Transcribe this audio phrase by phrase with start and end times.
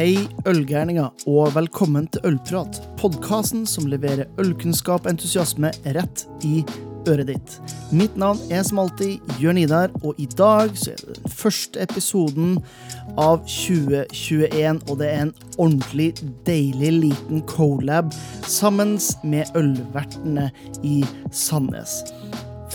[0.00, 0.16] Hei,
[0.48, 2.78] ølgærninger, og velkommen til Ølprat.
[2.96, 6.62] Podkasten som leverer ølkunnskap og entusiasme rett i
[7.04, 7.58] øret ditt.
[7.92, 11.84] Mitt navn er som alltid Jørn Idar, og i dag så er det den første
[11.84, 12.56] episoden
[13.20, 16.14] av 2021, og det er en ordentlig
[16.48, 18.08] deilig liten colab
[18.48, 20.48] sammen med ølvertene
[20.80, 22.00] i Sandnes.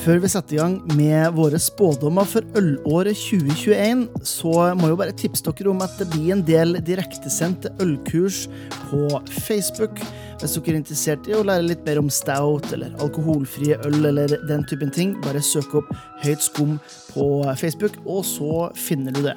[0.05, 4.97] Før vi setter i gang med våre spådommer for ølåret 2021, så må jeg jo
[4.99, 8.44] bare tipse dere om at det blir en del direktesendte ølkurs
[8.91, 9.07] på
[9.47, 9.97] Facebook.
[10.41, 14.35] Hvis dere er interessert i å lære litt mer om stout eller alkoholfrie øl eller
[14.49, 15.94] den typen ting, bare søk opp
[16.25, 16.75] Høyt skum
[17.13, 17.25] på
[17.59, 19.35] Facebook, og så finner du det.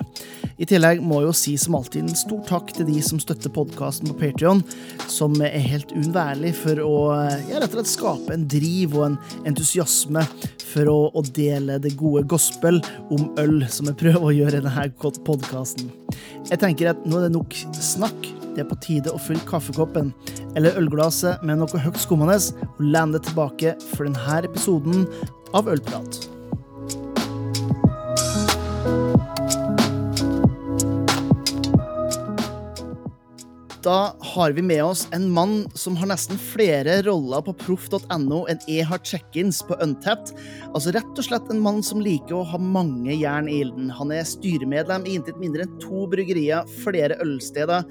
[0.58, 3.52] I tillegg må jeg jo si som alltid en stor takk til de som støtter
[3.54, 4.64] podkasten på Patrion,
[5.10, 6.96] som er helt uunnværlig for å
[7.46, 9.20] ja, rett og slett skape en driv og en
[9.52, 10.24] entusiasme
[10.68, 12.82] for å, å, dele det gode gospel
[13.14, 15.92] om øl, som jeg prøver å gjøre i denne podkasten.
[16.48, 18.32] Jeg tenker at nå er det nok snakk.
[18.58, 20.08] Det er på tide å fylle kaffekoppen
[20.58, 25.04] eller ølglasset med noe høyt skummende og lene deg tilbake for denne episoden
[25.54, 26.18] av Ølprat.
[33.86, 34.00] Da
[34.34, 38.90] har vi med oss en mann som har nesten flere roller på proff.no enn jeg
[38.90, 40.34] har check-ins på Untapped.
[40.74, 43.86] Altså rett og slett en mann som liker å ha mange jern i ilden.
[44.02, 47.86] Han er styremedlem i intet mindre enn to bryggerier, flere ølsteder.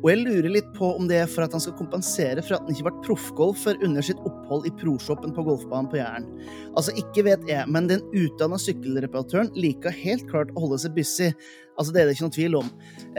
[0.00, 2.64] Og jeg lurer litt på om det er for at han skal kompensere for at
[2.64, 6.28] han ikke ble proffgolfer under sitt opphold i proshoppen på golfbanen på Jæren.
[6.72, 11.28] Altså, ikke vet jeg, men den utdanna sykkelreparatøren liker helt klart å holde seg busy.
[11.76, 12.70] Altså, Det er det ikke noen tvil om.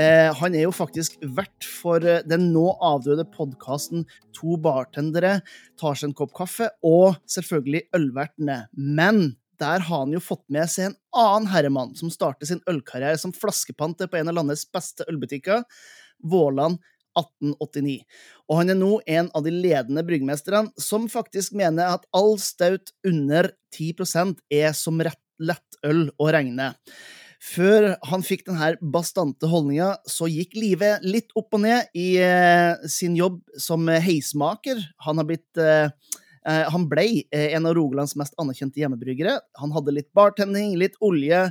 [0.01, 4.07] Eh, han er jo faktisk vert for eh, den nå avdøde podkasten
[4.39, 5.37] To bartendere
[5.77, 8.63] tar seg en kopp kaffe, og selvfølgelig Ølvertene.
[8.73, 13.19] Men der har han jo fått med seg en annen herremann som starter sin ølkarriere
[13.21, 15.61] som flaskepanter på en av landets beste ølbutikker.
[16.23, 16.79] Våland
[17.19, 18.01] 1889.
[18.49, 22.93] Og han er nå en av de ledende bryggmesterne som faktisk mener at all staut
[23.07, 26.71] under 10% er som lettøl å regne.
[27.41, 32.77] Før han fikk denne bastante holdninga, så gikk livet litt opp og ned i eh,
[32.85, 34.83] sin jobb som heismaker.
[35.07, 35.89] Han har blitt eh
[36.73, 39.37] han ble eh, en av Rogalands mest anerkjente hjemmebryggere.
[39.61, 41.47] Han hadde litt bartending, litt olje,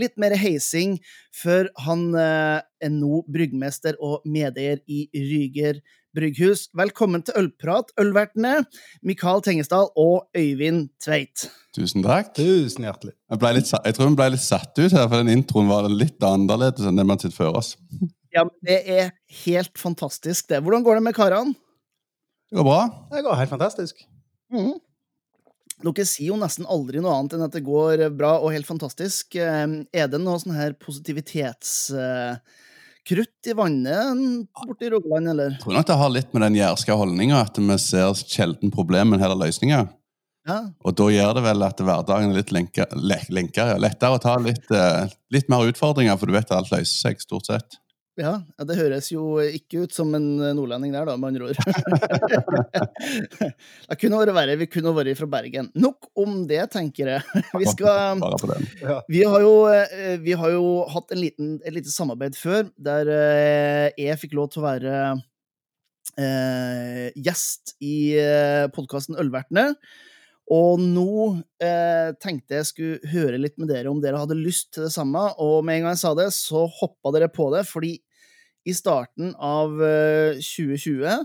[0.00, 0.98] litt mer heising,
[1.34, 5.80] før han eh, er nå bryggmester og medeier i Ryger
[6.14, 6.68] brygghus.
[6.78, 8.60] Velkommen til Ølprat, ølvertene
[9.06, 11.48] Mikael Tengesdal og Øyvind Tveit.
[11.74, 12.30] Tusen takk.
[12.36, 13.16] Tusen hjertelig.
[13.32, 16.22] Jeg, litt, jeg tror vi ble litt satt ut her, for den introen var litt
[16.24, 17.74] annerledes enn det man har sett før oss.
[18.34, 19.12] Ja, men Det er
[19.44, 20.62] helt fantastisk, det.
[20.62, 21.54] Hvordan går det med karene?
[22.50, 22.80] Det går bra.
[23.10, 24.04] Det går helt fantastisk.
[24.54, 24.74] Mm.
[25.84, 29.36] Dere sier jo nesten aldri noe annet enn at det går bra og helt fantastisk.
[29.36, 35.48] Er det noe sånn her positivitetskrutt i vannet borti i Rogaland, eller?
[35.56, 39.10] Jeg tror nok det har litt med den jærske holdninga at vi ser sjelden problemer,
[39.12, 39.84] men heller løsninger.
[40.44, 40.58] Ja.
[40.84, 45.08] Og da gjør det vel at hverdagen er litt lenkere, lettere å ta litt, eh,
[45.32, 47.78] litt mer utfordringer, for du vet at alt løser seg, stort sett.
[48.14, 51.56] Ja, det høres jo ikke ut som en eh, nordlending der, da, med andre ord.
[53.88, 54.54] det kunne vært verre.
[54.60, 55.66] Vi kunne vært fra Bergen.
[55.74, 57.22] Nok om det, tenker jeg.
[57.58, 58.22] Vi, skal,
[59.14, 63.90] vi, har, jo, eh, vi har jo hatt liten, et lite samarbeid før, der eh,
[63.98, 64.94] jeg fikk lov til å være
[66.14, 68.14] eh, gjest i
[68.76, 69.74] podkasten Ølvertene.
[70.52, 74.84] Og nå eh, tenkte jeg skulle høre litt med dere om dere hadde lyst til
[74.86, 75.22] det samme.
[75.40, 77.96] Og med en gang jeg sa det, så hoppa dere på det, fordi
[78.64, 81.24] i starten av eh, 2020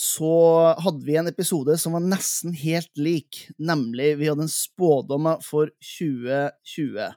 [0.00, 0.34] så
[0.80, 3.46] hadde vi en episode som var nesten helt lik.
[3.60, 7.10] Nemlig, vi hadde en spådom for 2020.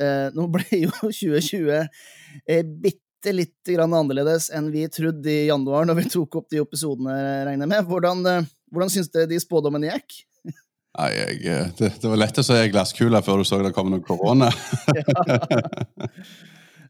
[0.00, 5.84] Eh, nå ble jo 2020 eh, bitte lite grann annerledes enn vi trodde i januar,
[5.86, 7.16] når vi tok opp de episodene,
[7.46, 7.90] regner jeg med.
[7.90, 10.22] Hvordan, eh, hvordan syns dere de spådommene gikk?
[10.92, 13.88] Nei, jeg, eh, det, det, var lett å se glasskule før du så det kom
[13.88, 14.50] noe korona.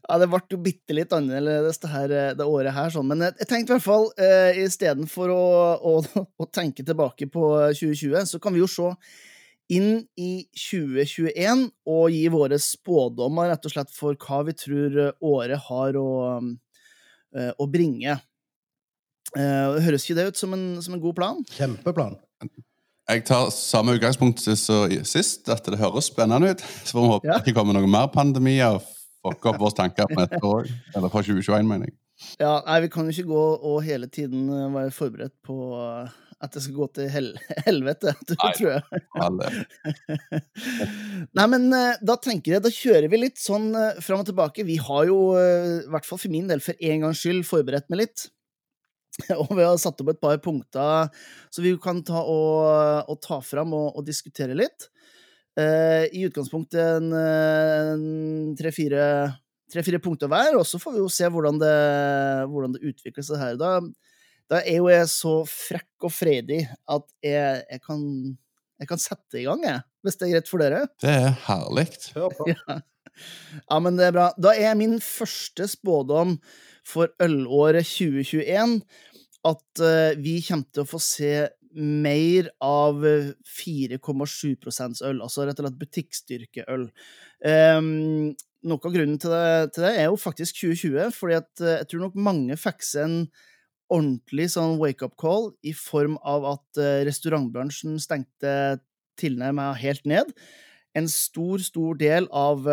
[0.03, 0.17] ja.
[0.19, 3.07] det ble jo bitte litt annerledes det, her, eh, det året her, sånn.
[3.13, 5.45] Men jeg, jeg tenkte i hvert fall, eh, istedenfor å,
[5.79, 5.93] å,
[6.27, 7.45] å, tenke tilbake på
[7.79, 8.89] 2020, så kan vi jo se
[9.71, 15.63] inn i 2021 og gi våre spådommer rett og slett for hva vi tror året
[15.69, 16.09] har å,
[17.39, 18.19] eh, å bringe.
[19.33, 21.41] Eh, høres ikke det ut som en, som en god plan?
[21.55, 22.19] Kjempeplan.
[23.11, 26.61] Jeg tar samme utgangspunkt som sist, at det høres spennende ut.
[26.85, 27.35] Så får vi håpe ja.
[27.35, 28.79] det ikke kommer noe mer pandemi og
[29.23, 30.71] fucker opp våre tanker på neste år.
[30.95, 31.97] Eller fra 2021, mener jeg.
[32.39, 35.57] Ja, nei, Vi kan jo ikke gå og hele tiden være forberedt på
[36.43, 37.27] at det skal gå til hel
[37.67, 38.13] helvete,
[38.57, 38.81] tror jeg.
[41.37, 43.71] Nei, men eh, da tenker jeg, da kjører vi litt sånn
[44.03, 44.65] fram og tilbake.
[44.67, 48.05] Vi har jo, i hvert fall for min del, for en gangs skyld forberedt meg
[48.05, 48.27] litt.
[49.43, 51.09] Og vi har satt opp et par punkter
[51.53, 54.89] så vi kan ta og, og ta fram og, og diskutere litt.
[55.53, 57.11] Uh, I utgangspunktet
[58.57, 61.75] tre-fire punkter hver, og så får vi jo se hvordan det,
[62.49, 63.59] hvordan det utvikler seg her.
[63.61, 63.75] Da,
[64.49, 68.01] da, er jo jeg så frekk og fredig at jeg, jeg, kan,
[68.81, 70.83] jeg kan sette i gang, jeg, hvis det er greit for dere.
[71.03, 71.87] Det er herlig.
[73.13, 73.61] Ja.
[73.69, 74.23] ja, men det er bra.
[74.41, 76.39] Da er min første spådom
[76.87, 78.79] for ølåret 2021
[79.43, 81.33] at uh, vi kommer til å få se
[81.73, 86.87] mer av 4,7 øl, altså rett og slett butikkstyrkeøl.
[87.43, 88.33] Um,
[88.63, 92.05] noe av grunnen til det, til det, er jo faktisk 2020, fordi uh, jeg tror
[92.05, 93.17] nok mange fikk seg en
[93.93, 98.53] ordentlig sånn wake-up call i form av at uh, restaurantbransjen stengte
[99.19, 100.29] tilnærmet helt ned.
[100.97, 102.69] En stor, stor del av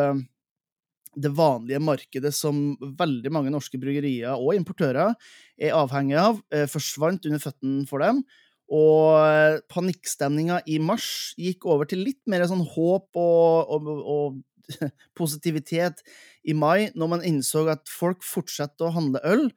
[1.19, 5.17] det vanlige markedet som veldig mange norske bryggerier og importører
[5.59, 8.23] er avhengig av, eh, forsvant under føttene for dem.
[8.71, 14.41] Og eh, panikkstemninga i mars gikk over til litt mer sånn håp og, og, og,
[15.19, 16.05] positivitet
[16.47, 19.49] i mai, når man innså at folk fortsetter å handle øl,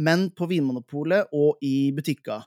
[0.00, 2.46] men på Vinmonopolet og i butikker.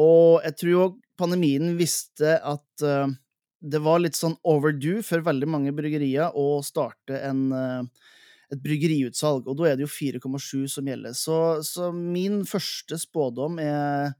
[0.00, 3.10] Og jeg tror òg pandemien visste at uh,
[3.58, 7.82] det var litt sånn overdue for veldig mange bryggerier å starte en, eh,
[8.54, 11.16] et bryggeriutsalg, og da er det jo 4,7 som gjelder.
[11.18, 14.14] Så, så, min første spådom er,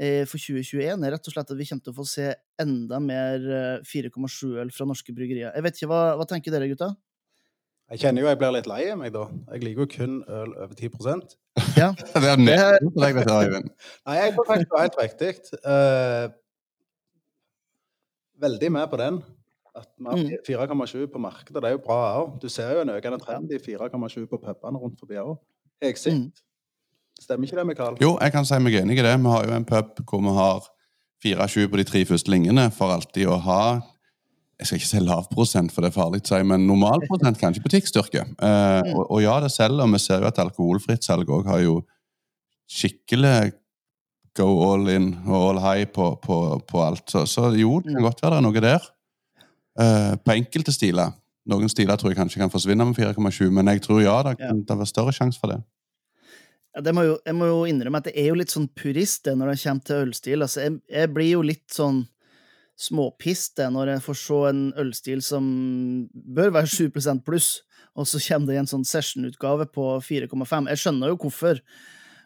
[0.00, 2.98] er for 2021 er rett og slett at vi kommer til å få se enda
[3.04, 3.46] mer
[3.86, 5.52] 4,7-øl eh, fra norske bryggerier.
[5.54, 6.94] Jeg vet ikke, hva, hva tenker dere, gutta?
[7.90, 9.24] Jeg kjenner jo jeg blir litt lei av meg, da.
[9.50, 11.32] Jeg liker jo kun øl over 10%
[11.74, 11.88] Ja.
[12.22, 13.72] det er nesten deg, dette, Øyvind.
[14.06, 15.32] Nei, jeg tror faktisk det er helt riktig.
[15.64, 16.28] Uh,
[18.40, 19.20] veldig med på den.
[19.76, 22.38] At vi har 4,7 på markedet, det er jo bra òg.
[22.42, 25.36] Du ser jo en økende trend i 4,7 på pubene rundt forbi òg.
[25.80, 26.12] Exit.
[26.12, 26.42] sitt.
[27.20, 27.96] Stemmer ikke det, Mikael?
[28.00, 29.14] Jo, jeg kan si meg enig i det.
[29.20, 30.68] Vi har jo en pub hvor vi har
[31.24, 33.62] 4,7 på de tre første linjene for alltid å ha
[34.60, 37.38] jeg skal ikke si lav prosent, for det er farlig å si, men normal prosent,
[37.40, 38.26] kanskje butikkstyrke.
[38.44, 41.62] Eh, og, og, ja, det selger, og vi ser jo at alkoholfritt salg òg har
[41.64, 41.78] jo
[42.68, 43.54] skikkelig
[44.38, 46.36] go all in og all high på, på,
[46.68, 47.06] på alt.
[47.10, 48.86] Så, så, jo, det kan godt være det er noe der.
[49.80, 51.16] Uh, på enkelte stiler.
[51.50, 54.60] Noen stiler tror jeg kanskje kan forsvinne med 4,7, men jeg tror ja, det kan
[54.60, 54.74] ja.
[54.74, 55.60] være større sjanse for det.
[56.76, 59.24] Ja, det må jo, jeg må jo innrømme at det er jo litt sånn purist
[59.26, 60.44] det når det kommer til ølstil.
[60.44, 62.04] Altså, jeg, jeg blir jo litt sånn
[62.80, 65.48] småpist når jeg får se en ølstil som
[66.12, 67.50] bør være 7% pluss,
[67.98, 70.70] og så kommer det i en sånn session-utgave på 4,5.
[70.70, 71.58] Jeg skjønner jo hvorfor.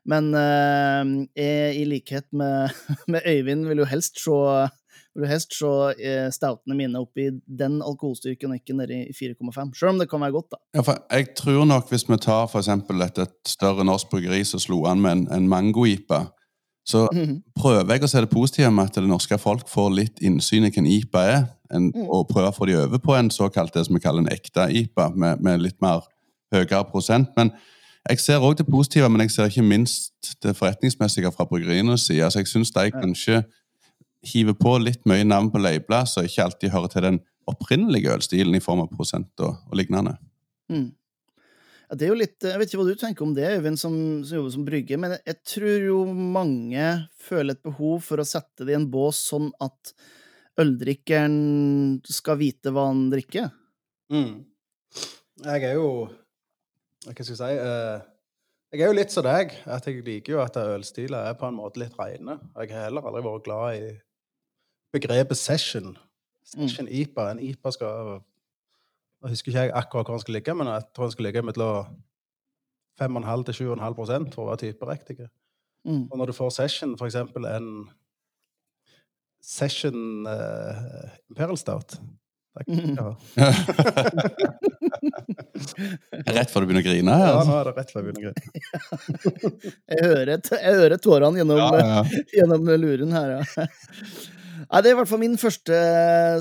[0.09, 2.75] Men uh, jeg, i likhet med,
[3.13, 4.37] med, Øyvind, vil jo helst se,
[5.15, 9.17] vil jo helst se uh, stoutene mine opp i den alkoholstyrken, og ikke nede i
[9.17, 9.75] 4,5.
[9.79, 10.63] Selv om det kan være godt, da.
[10.77, 14.63] Ja, jeg tror nok, hvis vi tar for eksempel et, et større norsk bryggeri som
[14.63, 16.27] slo an med en, en mango-ipa,
[16.87, 17.53] så mm -hmm.
[17.61, 20.71] prøver jeg å se det positive med at det norske folk får litt innsyn i
[20.71, 22.09] hva en IPA er, en, mm.
[22.09, 24.69] og prøver å få de over på en såkalt det som vi kaller en ekte
[24.71, 26.05] IPA, med, med litt mer
[26.53, 27.29] høyere prosent.
[27.37, 27.51] men
[28.11, 32.25] jeg ser òg det positive, men jeg ser ikke minst det forretningsmessige fra bryggerienes side.
[32.27, 33.45] Altså, jeg syns de kanskje
[34.25, 38.57] hiver på litt mye navn på labler som ikke alltid hører til den opprinnelige ølstilen
[38.57, 40.17] i form av prosent og, og lignende.
[40.73, 40.93] Mm.
[41.85, 43.97] Ja, det er jo litt, Jeg vet ikke hva du tenker om det, Øyvind, som,
[44.25, 46.89] som jobber som brygger, men jeg tror jo mange
[47.21, 49.95] føler et behov for å sette det i en bås sånn at
[50.61, 53.51] øldrikkeren skal vite hva han drikker.
[54.13, 54.45] Mm.
[55.45, 55.89] Jeg er jo
[57.05, 58.01] hva skal jeg si uh,
[58.73, 61.59] Jeg er jo litt som deg, at jeg liker jo at ølstiler er på en
[61.59, 62.39] måte litt reine.
[62.57, 63.93] Jeg har heller aldri vært glad i
[64.95, 65.95] begrepet session.
[66.45, 66.95] Session mm.
[67.03, 67.29] IPA.
[67.31, 68.11] En IPA skal
[69.25, 71.43] Jeg husker ikke jeg akkurat hvor den skal ligge, men jeg tror den skal ligge
[71.43, 71.95] mellom
[73.01, 75.29] 5,5 til 7,5% for å være typeriktig.
[75.85, 76.05] Mm.
[76.11, 77.17] Og når du får session, f.eks.
[77.21, 77.71] en
[79.45, 81.99] session uh, Imperial Stout
[82.55, 82.69] Takk.
[82.95, 83.11] Ja.
[86.35, 87.15] rett før du begynner å grine?
[87.19, 87.29] her?
[87.33, 88.41] Ja, nå er det rett før jeg begynner å grine.
[89.91, 92.01] jeg hører, jeg hører tårene gjennom, ja, ja.
[92.35, 93.43] gjennom, luren her, ja.
[94.65, 95.75] Nei, det er i hvert fall min første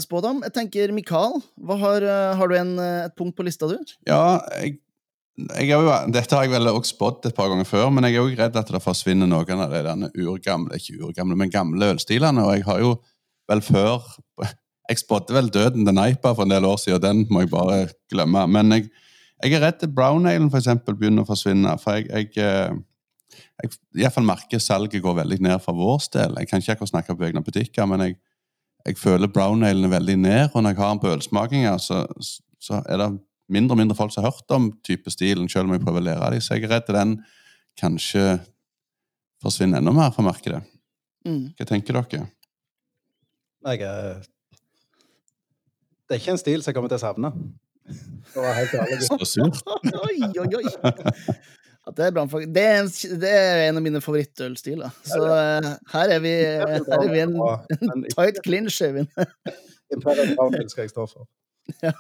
[0.06, 0.38] spådom.
[0.46, 1.34] Jeg tenker, Mikael,
[1.82, 2.00] har,
[2.40, 3.78] har, du en, et punkt på lista, du?
[4.10, 4.70] Ja, jeg,
[5.58, 5.80] jeg jo,
[6.14, 8.56] dette har jeg vel også spådd et par ganger før, men jeg er jo redd
[8.60, 12.42] at det forsvinner noen av de urgamle, ikke urgamle, men gamle ølstilene.
[12.46, 12.92] Og jeg har jo
[13.50, 13.98] vel før
[14.90, 17.52] jeg spådde vel døden til Neipa for en del år siden, og den må jeg
[17.54, 17.78] bare
[18.12, 18.44] glemme.
[18.52, 18.90] Men jeg,
[19.44, 21.78] jeg er redd Brown Ale for eksempel, begynner å forsvinne.
[21.80, 26.10] For jeg, jeg, eh, jeg i hvert fall merker salget går veldig ned for vår
[26.16, 26.36] del.
[26.42, 28.18] Jeg kan ikke akkurat snakke på egne butikker, men jeg,
[28.84, 30.50] jeg føler brown-alen veldig ned.
[30.52, 32.04] Og når jeg har den på ølsmakinger, så,
[32.60, 33.10] så, er det
[33.54, 36.08] mindre og mindre folk som har hørt om type stilen, selv om jeg prøver å
[36.10, 36.44] lære dem.
[36.44, 37.18] Så jeg er redd den
[37.80, 38.28] kanskje
[39.44, 40.60] forsvinner enda mer fra markedet.
[41.24, 41.54] Mm.
[41.56, 42.28] Hva tenker dere?
[43.64, 44.24] Jeg er
[46.08, 47.34] Det er ikke en stil som jeg kommer til å savne.
[48.34, 49.02] Det var helt ærlig.
[49.08, 49.60] Så surt.
[50.08, 51.36] oi, oi, oi.
[51.84, 54.94] Det, er det, er en, det, er en, av mine favorittølstiler.
[55.08, 56.34] Så uh, her er vi,
[56.64, 57.36] her er vi en,
[57.76, 59.12] en tight clinch, Øyvind.
[59.92, 61.28] Imperial skal jeg stå for.
[61.84, 61.94] Ja.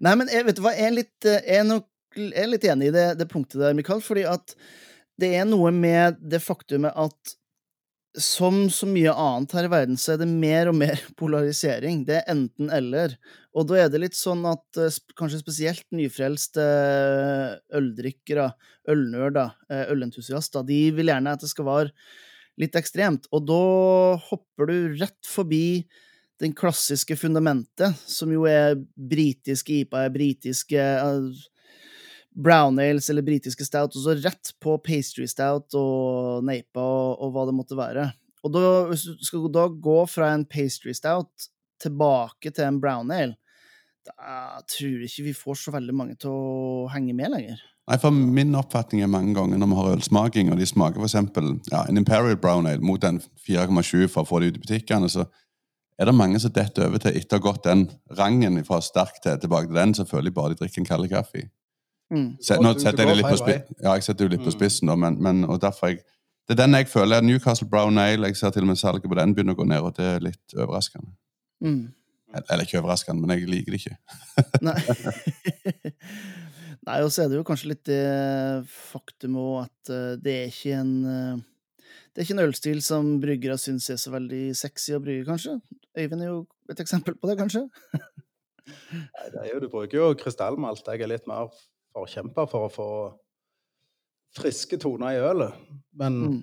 [0.00, 1.84] Nei, men jeg, vet du hva, jeg er litt, jeg er nok,
[2.16, 4.54] jeg er litt enig i det, det punktet der, Mikael, fordi at
[5.20, 7.34] det er noe med det faktumet at
[8.18, 12.02] som så mye annet her i verden, så er det mer og mer polarisering.
[12.08, 13.14] Det er enten-eller.
[13.54, 16.64] Og da er det litt sånn at uh, kanskje spesielt nyfrelste
[17.76, 18.50] øldrikkere,
[18.90, 21.94] ølnerder, uh, ølentusiaster, de vil gjerne at det skal være
[22.60, 23.30] litt ekstremt.
[23.34, 23.64] Og da
[24.30, 25.82] hopper du rett forbi
[26.40, 31.30] den klassiske fundamentet, som jo er britiske IPA, britiske uh,
[32.34, 37.32] brown ales eller britiske stout, og så rett på pastry stout og neipa og, og,
[37.34, 38.10] hva det måtte være.
[38.46, 43.10] Og da, hvis du skal da gå fra en pastry stout tilbake til en brown
[43.12, 43.36] ale,
[44.06, 47.60] da tror jeg ikke vi får så veldig mange til å henge med lenger.
[47.90, 51.16] Nei, for Min oppfatning er mange ganger når vi har ølsmaking, og de smaker f.eks.
[51.72, 55.10] Ja, en Imperial Brown Ale mot en 4,7 for å få det ut i butikkene,
[55.10, 55.26] så
[56.00, 59.18] er det mange som detter over til etter å ha gått den rangen fra sterk
[59.24, 61.48] til tilbake til den, så føler de bare de drikker en kald kaffe.
[62.10, 62.30] Mm.
[62.42, 64.96] Så, nå setter jeg det litt på, spi ja, jeg setter litt på spissen, da,
[64.98, 66.00] men, men, og derfor jeg,
[66.50, 67.22] det er den jeg føler.
[67.22, 68.26] Newcastle Brown Ale.
[68.26, 70.24] Jeg ser til og med salget på den begynner å gå ned, og det er
[70.24, 71.12] litt overraskende.
[71.62, 71.92] Mm.
[72.40, 73.96] Eller ikke overraskende, men jeg liker det ikke.
[74.66, 74.74] Nei.
[76.88, 78.02] Nei, og så er det jo kanskje litt det
[78.72, 81.42] faktum òg at uh, det er ikke en uh,
[82.10, 85.58] Det er ikke en ølstil som bryggere syns er så veldig sexy å brygge, kanskje.
[85.98, 86.40] Øyvind er jo
[86.72, 87.66] et eksempel på det, kanskje?
[87.94, 90.82] Nei, det er jo, Du bruker jo krystallmalt.
[90.86, 91.50] Jeg er litt mer
[91.94, 92.90] forkjemper for å få
[94.36, 95.58] friske toner i ølet.
[95.98, 96.38] Men mm.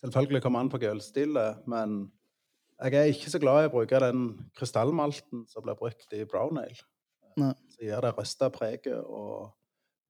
[0.00, 1.66] selvfølgelig kommer an på ølstilet.
[1.66, 2.00] Men
[2.78, 4.24] jeg er ikke så glad i å bruke den
[4.58, 6.78] krystallmalten som blir brukt i brown ale.
[7.38, 7.54] Nei.
[7.74, 9.52] Så gir det røsta preget og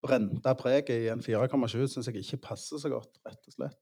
[0.05, 3.81] brenta preget i en 4,7 syns jeg ikke passer så godt, rett og slett.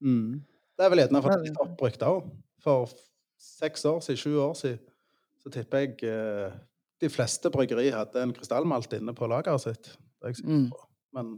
[0.00, 0.40] Mm.
[0.76, 2.28] Det er vel gjerne for litt oppbrukt òg.
[2.64, 2.92] For
[3.40, 4.80] seks år siden, sju år siden,
[5.40, 6.56] så tipper jeg eh,
[7.00, 9.92] de fleste bryggeri hadde en krystallmalt inne på lageret sitt.
[10.20, 10.68] Det er jeg sikker mm.
[11.16, 11.32] Men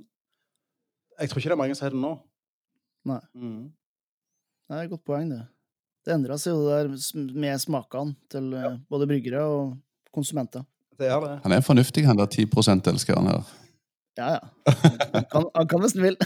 [1.20, 2.12] jeg tror ikke det er mange som har det nå.
[3.08, 3.20] Nei.
[3.38, 3.62] Mm.
[4.66, 5.42] Det er et godt poeng, det.
[6.02, 6.90] Det endra seg jo der
[7.38, 8.72] med smakene til ja.
[8.72, 9.74] Eh, både bryggere og
[10.14, 10.64] konsumenter.
[10.98, 11.34] Det er det.
[11.44, 13.44] Han er fornuftig, han der 10 %-elskeren her.
[14.18, 14.72] Ja, ja.
[15.14, 16.16] Han kan, han kan hvis han vil.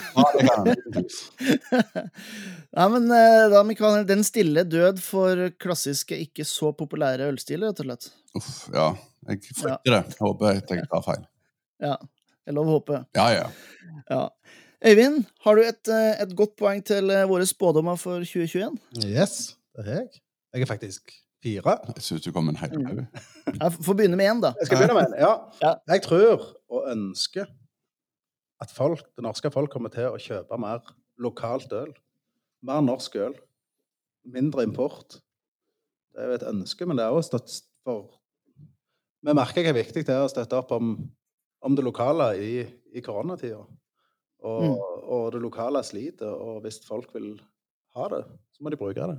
[2.73, 7.85] ja, men eh, da, Mikael, den stille død for klassiske, ikke så populære ølstiler, rett
[7.85, 8.09] og slett?
[8.35, 8.89] Uff, ja.
[9.27, 9.79] Jeg frykter ja.
[9.99, 10.19] det.
[10.21, 11.27] Håper jeg tar feil.
[11.83, 11.97] Ja.
[12.47, 13.03] Det er lov å håpe.
[13.19, 13.47] Ja, ja.
[14.07, 14.23] ja.
[14.87, 18.77] Øyvind, har du et, eh, et, godt poeng til eh, våre spådommer for 2021?
[19.03, 20.21] Yes, det har jeg.
[20.55, 21.11] Jeg er faktisk
[21.43, 21.75] fire.
[21.97, 23.01] Jeg syns du kom med en hel haug.
[23.03, 23.57] Mm.
[23.61, 24.53] Jeg får begynne med én, da.
[24.61, 25.33] Jeg skal begynne med en, ja.
[25.63, 25.73] ja.
[25.91, 27.51] Jeg tror og ønsker
[28.63, 30.87] at folk, det norske folk kommer til å kjøpe mer
[31.23, 31.91] lokalt øl.
[32.67, 33.35] Mer norsk øl.
[34.27, 35.19] Mindre import.
[36.15, 37.43] Det er jo et ønske, men det er også
[37.85, 38.16] for
[39.27, 40.95] Vi merker hvor viktig det er å støtte opp om,
[41.67, 42.53] om det lokale i,
[42.95, 43.59] i koronatida.
[44.47, 44.75] Og, mm.
[45.03, 47.33] og, det lokale sliter, og hvis folk vil
[47.97, 48.23] ha det,
[48.55, 49.17] så må de bruke det.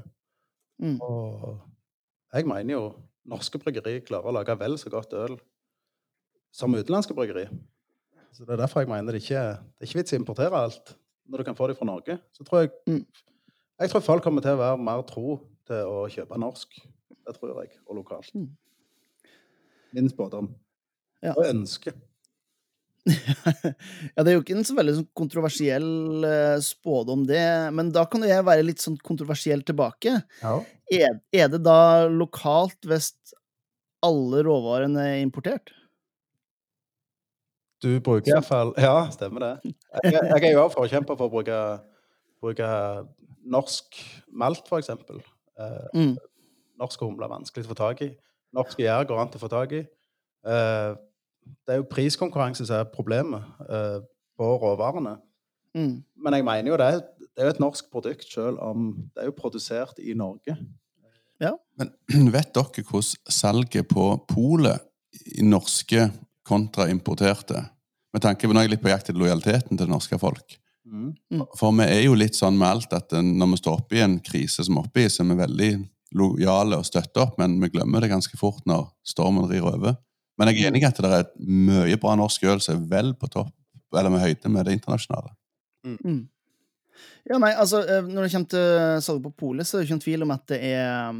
[0.79, 0.95] Mm.
[1.03, 1.57] Og
[2.33, 2.83] jeg mener jo
[3.27, 5.35] norske bryggeri klarer å lage vel så godt øl
[6.55, 7.47] som utenlandske bryggeri.
[8.31, 10.61] Så Det er derfor jeg mener det ikke det er ikke vits i å importere
[10.61, 10.93] alt
[11.27, 12.19] når du kan få det fra Norge.
[12.31, 13.01] Så tror jeg mm.
[13.77, 15.35] Jeg tror folk kommer til å være mer tro
[15.67, 16.79] til å kjøpe norsk.
[17.27, 17.75] Det tror jeg.
[17.85, 18.31] Og lokalt.
[18.33, 18.47] Mm.
[19.95, 20.51] Min spådom.
[21.23, 21.33] Ja.
[21.35, 21.93] Og ønske.
[23.07, 25.87] ja, det er jo ikke en så veldig sånn kontroversiell
[26.25, 27.45] uh, spådom, det.
[27.75, 30.17] Men da kan jeg være litt sånn kontroversiell tilbake.
[30.41, 30.57] Ja.
[30.91, 33.13] Er, er, det da lokalt hvis
[34.05, 35.73] alle råvarene er importert?
[37.83, 39.73] Du bruker iallfall Ja, stemmer det.
[40.01, 41.57] Jeg, jeg er jo òg forkjemper for å bruke,
[42.41, 42.69] bruke
[43.47, 43.99] norsk
[44.33, 45.21] malt, for eksempel.
[45.59, 46.15] Eh, mm.
[46.81, 48.09] Norsk humle er vanskelig å få tak i.
[48.55, 49.83] Norsk gjær går an til å få tak i.
[50.47, 50.91] Eh,
[51.67, 53.99] det er jo priskonkurranse som er problemet eh,
[54.37, 55.17] på råvarene.
[55.77, 56.03] Mm.
[56.23, 59.29] Men jeg mener jo det, det er jo et norsk produkt, selv om det er
[59.29, 60.57] jo produsert i Norge.
[61.43, 61.53] Ja.
[61.77, 61.93] Men
[62.35, 64.83] vet dere hvordan salget på polet
[65.37, 66.09] i norske
[66.47, 67.65] kontra importerte.
[68.13, 70.57] Med tanke på Nå er jeg litt på jakt etter lojaliteten til det norske folk.
[70.87, 71.43] Mm.
[71.59, 74.17] For vi er jo litt sånn med alt at når vi står oppe i en
[74.23, 75.71] krise som oppe i, så er vi veldig
[76.15, 79.97] lojale og støtter opp, men vi glemmer det ganske fort når stormen rir over.
[80.37, 83.13] Men jeg er enig i at det er mye bra norsk øl som er vel
[83.17, 83.53] på topp,
[83.95, 85.33] eller med høyde med det internasjonale.
[85.87, 85.99] Mm.
[86.03, 86.25] mm.
[87.27, 89.97] Ja, nei, altså, eh, Når det kommer til salget på polet, så er det ikke
[89.97, 91.17] noen tvil om at det er,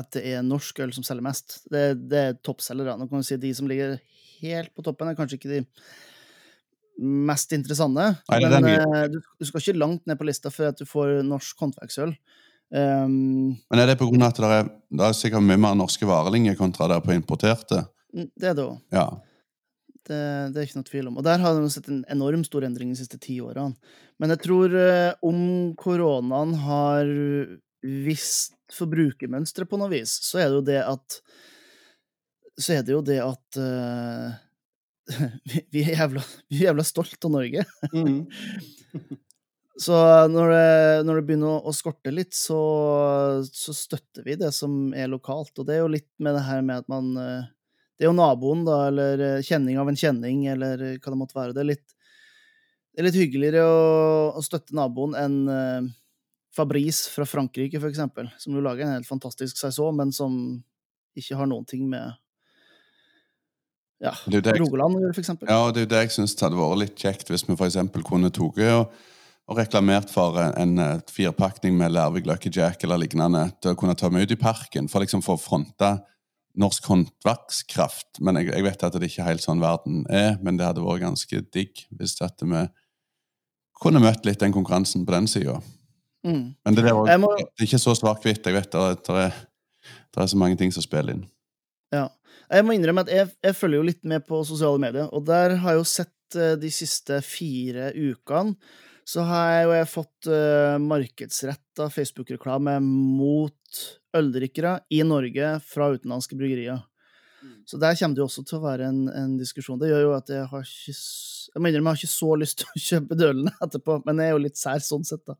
[0.00, 1.58] at det er norsk øl som selger mest.
[1.72, 2.94] Det, det er toppselgere.
[2.96, 3.98] Nå kan du si De som ligger
[4.40, 5.60] helt på toppen, er kanskje ikke de
[7.00, 8.06] mest interessante.
[8.30, 11.20] Nei, men uh, du, du, skal ikke langt ned på lista før at du får
[11.26, 12.14] norsk håndverksøl.
[12.70, 14.28] Um, men er det pga.
[14.28, 17.82] at det er, det er sikkert mye mer norske varelinjer kontra der på importerte?
[18.14, 18.76] Mm, det er det òg.
[18.94, 19.06] Ja.
[20.06, 20.20] Det,
[20.54, 21.18] det, er ikke noe tvil om.
[21.20, 23.74] Og der har vi sett en enorm stor endring de siste ti årene.
[24.22, 25.40] Men jeg tror uh, om
[25.78, 27.10] koronaen har
[27.80, 31.20] visst forbrukermønsteret på noe vis, så er det jo det at
[32.60, 34.30] Så er det jo det at uh,
[35.72, 36.22] vi, er jævla,
[36.52, 37.66] vi er jævla stolt av Norge.
[37.94, 38.22] Mm.
[39.80, 39.96] så
[40.28, 42.58] når det, når det, begynner å skorte litt, så,
[43.48, 45.54] så, støtter vi det som er lokalt.
[45.56, 47.46] Og det er jo litt med det her med at man eh,
[47.96, 51.38] Det er jo naboen, da, eller eh, kjenning av en kjenning, eller hva det måtte
[51.38, 51.54] være.
[51.56, 51.94] Det er litt,
[52.92, 53.78] det er litt hyggeligere å,
[54.36, 55.88] å, støtte naboen enn uh,
[56.52, 60.34] Fabrice fra Frankrike, for eksempel, som jo lager en helt fantastisk saison, men som
[61.16, 62.18] ikke har noen ting med
[64.00, 65.48] ja, Rogaland gjør, for eksempel.
[65.48, 68.04] Ja, det er jo det jeg syns hadde vært litt kjekt hvis vi for eksempel
[68.04, 68.60] kunne tatt
[69.50, 73.96] og, reklamert for en, en firepakning med Lærvik Lucky Jack eller lignende til å kunne
[73.98, 75.96] ta meg ut i parken for liksom for å fronte
[76.60, 78.20] norsk håndverkskraft.
[78.22, 80.84] Men jeg, jeg, vet at det ikke er helt sånn verden er, men det hadde
[80.84, 82.62] vært ganske digg hvis at vi
[83.80, 85.58] kunne møtt litt den konkurransen på den sida.
[86.26, 86.52] Mm.
[86.52, 87.32] Men det, er, må...
[87.38, 88.44] det er ikke så svart-hvitt.
[88.44, 89.28] Jeg vet det, det,
[90.12, 91.24] det er så mange ting som spiller inn.
[91.94, 92.08] Ja.
[92.50, 95.56] Jeg må innrømme at jeg, jeg, følger jo litt med på sosiale medier, og der
[95.62, 98.56] har jeg jo sett uh, de siste fire ukene
[99.10, 103.80] så har jeg jo fått uh, markedsretta Facebook-reklame mot
[104.16, 106.82] øldrikkere i Norge fra utenlandske bryggerier.
[107.42, 107.58] Mm.
[107.66, 109.80] Så der kommer det jo også til å være en, en diskusjon.
[109.80, 110.96] Det gjør jo at jeg har ikke
[111.50, 114.30] Jeg må innrømme jeg har ikke så lyst til å kjøpe dølene etterpå, men jeg
[114.30, 115.38] er jo litt sær sånn sett, da.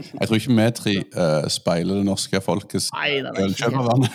[0.00, 4.08] Jeg tror ikke vi tre uh, speiler det norske folkets ølkjøpervane.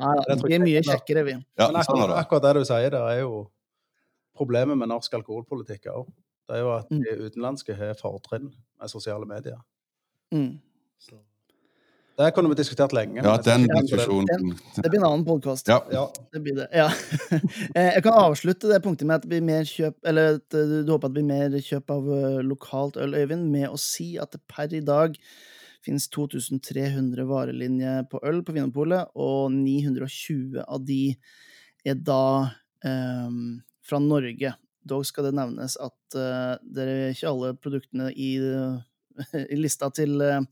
[0.00, 0.12] Nei,
[0.46, 1.34] vi er mye kjekkere, vi.
[1.58, 3.42] Ja, Men akkurat, sånn akkurat, det du sier der, er jo
[4.38, 6.06] problemet med norsk alkoholpolitikk òg.
[6.44, 7.00] Det er jo at mm.
[7.04, 9.60] de utenlandske har fortrinn med sosiale medier.
[10.34, 10.60] Mm.
[12.14, 13.22] Det kunne vi diskutert lenge.
[13.24, 14.52] Ja, den diskusjonen.
[14.76, 15.66] Det, blir en annen podkast.
[15.68, 15.80] Ja.
[15.90, 16.04] ja.
[16.32, 16.68] Det det.
[16.70, 16.90] Ja.
[17.74, 20.74] Eh, jeg kan avslutte det punktet med at det blir mer kjøp Eller at eh,
[20.86, 24.12] du håper at det blir mer kjøp av eh, lokalt øl, Øyvind, med å si
[24.22, 25.16] at det per i dag
[25.84, 31.16] finnes 2300 varelinjer på øl på Vinmonopolet, og 920 av de
[31.84, 32.46] er da
[32.86, 34.54] um, fra Norge.
[34.84, 38.32] Dog skal det nevnes at uh, det er ikke alle produktene i,
[39.54, 40.42] i lista til uh,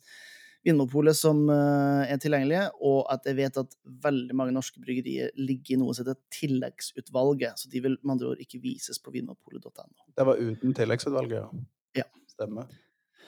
[0.63, 3.73] Vinmonopolet som uh, er tilgjengelige, og at jeg vet at
[4.05, 7.59] veldig mange norske bryggerier ligger i noe som heter Tilleggsutvalget.
[7.59, 10.07] Så de vil med andre ord ikke vises på vinmonopolet.no.
[10.15, 12.05] Det var uten Tilleggsutvalget, ja?
[12.05, 12.07] Ja.
[12.31, 12.71] Stemmer.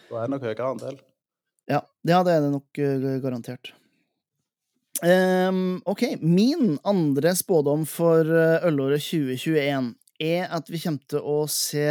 [0.06, 1.00] Da er det nok høyere andel.
[1.66, 3.72] Ja, ja det er det nok uh, garantert.
[5.02, 6.06] Um, OK.
[6.22, 9.90] Min andre spådom for uh, ølåret 2021
[10.22, 11.88] er at vi kommer til å se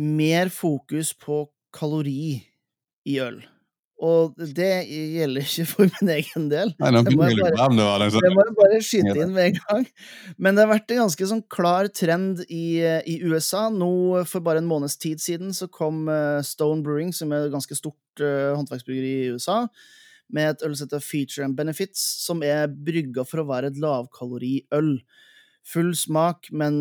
[0.00, 1.44] mer fokus på
[1.74, 2.40] kalori
[3.08, 3.40] i øl.
[4.00, 6.72] Og det gjelder ikke for min egen del.
[6.80, 9.84] Nei, det, må jeg bare, det må jeg bare skyte inn med en gang.
[10.40, 13.66] Men det har vært en ganske sånn klar trend i, i, USA.
[13.68, 13.90] Nå
[14.30, 17.76] For bare en måneds tid siden så kom eh, Stone Brewing, som er et ganske
[17.76, 19.66] stort uh, håndverksbryggeri i USA,
[20.32, 23.80] med et øl som heter Feature and Benefits, som er brygga for å være et
[23.84, 24.94] lavkaloriøl.
[25.68, 26.76] Full smak, men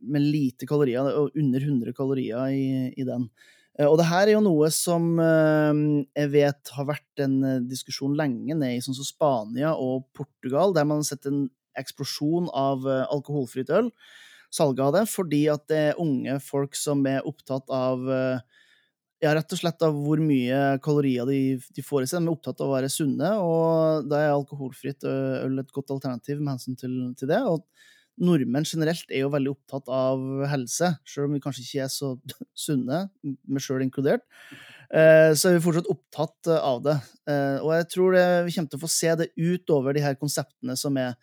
[0.00, 3.26] med lite kalorier, og under 100 kalorier i, i den.
[3.80, 5.82] Eh, og det her er jo noe som eh,
[6.18, 10.74] jeg vet har vært en eh, diskusjon lenge ned i sånn som Spania og Portugal,
[10.76, 11.46] der man har sett en
[11.78, 13.92] eksplosjon av alkoholfritt øl,
[14.52, 19.54] salget av det, fordi at det er unge folk som er opptatt av ja, rett
[19.54, 22.26] og slett av hvor mye kalorier de, de får i seg.
[22.26, 26.42] De er opptatt av å være sunne, og da er alkoholfritt øl et godt alternativ
[26.42, 27.38] med hensyn til, til det.
[27.38, 27.62] og
[28.20, 32.12] nordmenn generelt er jo veldig opptatt av helse, selv om vi kanskje ikke er så
[32.66, 34.26] sunne, meg sjøl inkludert.
[34.90, 36.96] Eh, så er vi fortsatt opptatt eh, av det.
[37.30, 40.18] Eh, og jeg tror det, vi kommer til å få se det utover de her
[40.20, 41.14] konseptene som er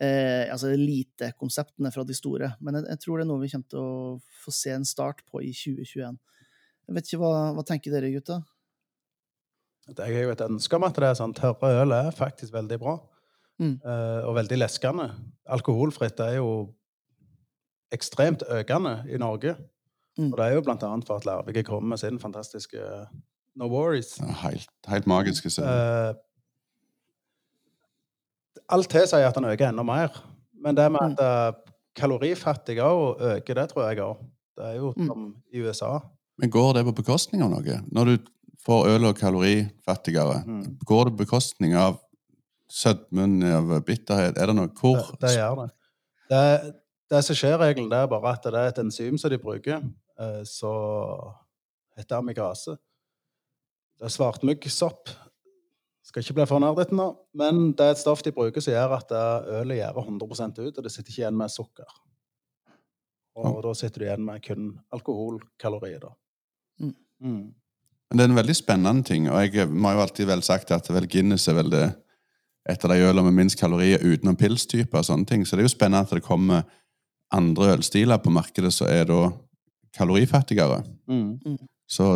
[0.00, 2.46] altså elite-konseptene fra de store.
[2.64, 5.18] Men jeg, jeg, tror det er noe vi kommer til å få se en start
[5.28, 6.16] på i 2021.
[6.88, 8.38] Jeg vet ikke, Hva, hva tenker dere, gutta?
[9.90, 12.80] Jeg har jo et ønske om at det er sånn tørre øl er faktisk veldig
[12.80, 12.94] bra.
[13.60, 13.76] Mm.
[13.84, 15.10] Uh, og veldig leskende.
[15.52, 16.50] Alkoholfritt er jo
[17.92, 19.56] ekstremt økende i Norge.
[20.18, 20.32] Mm.
[20.32, 22.80] Og det er jo blant annet for at Larvik kommer med sin fantastiske
[23.60, 24.16] No Worries.
[24.42, 26.10] Helt, helt magiske serier.
[26.10, 26.14] Uh,
[28.70, 30.14] alt tilsier at den øker enda mer.
[30.64, 31.16] Men det med mm.
[31.18, 34.26] at uh, kalorifattige òg øker, det tror jeg òg.
[34.56, 35.06] Det er jo mm.
[35.06, 35.32] som mm.
[35.52, 35.98] i USA.
[36.38, 37.80] Men går det på bekostning av noe?
[37.92, 38.30] Når du
[38.64, 40.62] får øl og kalorifattigere, mm.
[40.86, 41.98] går det på bekostning av
[42.70, 44.38] sødmen, av bitterhet?
[44.38, 45.70] Er det noe hvor Det, det gjør det.
[46.32, 46.74] det.
[47.10, 49.82] Det som skjer, egentlig, det er bare at det er et enzym som de bruker,
[50.20, 50.70] eh, så
[51.98, 52.76] heter amigase.
[53.98, 55.10] Det er svartmuggsopp
[56.10, 57.06] skal ikke bli for nå,
[57.38, 59.12] men det er et stoff de bruker som gjør at
[59.60, 61.92] ølet gjør 100% ut, og det sitter ikke igjen med sukker.
[63.38, 63.60] Og ja.
[63.68, 66.02] da sitter du igjen med kun alkoholkalorier.
[66.02, 66.10] da.
[66.82, 66.94] Mm.
[67.22, 67.44] Mm.
[68.10, 70.90] Men det er en veldig spennende ting, og jeg har jo alltid vel sagt at
[70.90, 71.84] vel Guinness er vel det
[72.70, 75.44] et av de ølene med minst kalorier utenom pilstyper og sånne ting.
[75.44, 76.64] Så det er jo spennende at det kommer
[77.34, 79.28] andre ølstiler på markedet som er da
[79.96, 80.82] kalorifattigere.
[81.10, 81.38] Mm.
[81.44, 81.60] mm.
[81.90, 82.06] Så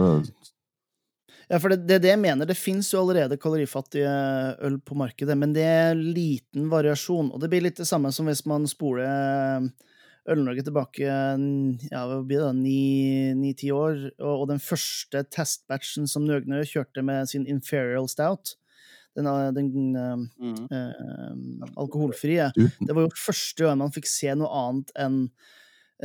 [1.48, 2.48] ja, for det, det, det jeg mener.
[2.48, 4.10] Det fins jo allerede kalorifattige
[4.64, 7.32] øl på markedet, men det er liten variasjon.
[7.34, 9.66] Og det blir litt det samme som hvis man spoler eh,
[10.32, 12.54] Øl-Norge tilbake ja, hva blir det,
[13.36, 18.54] ni-ti år, og, og, den første testbatchen som Nøgnø kjørte med sin Inferial Stout,
[19.14, 20.55] den, den mm.
[20.74, 25.18] eh, alkoholfrie, det var jo første gang man fikk se noe annet enn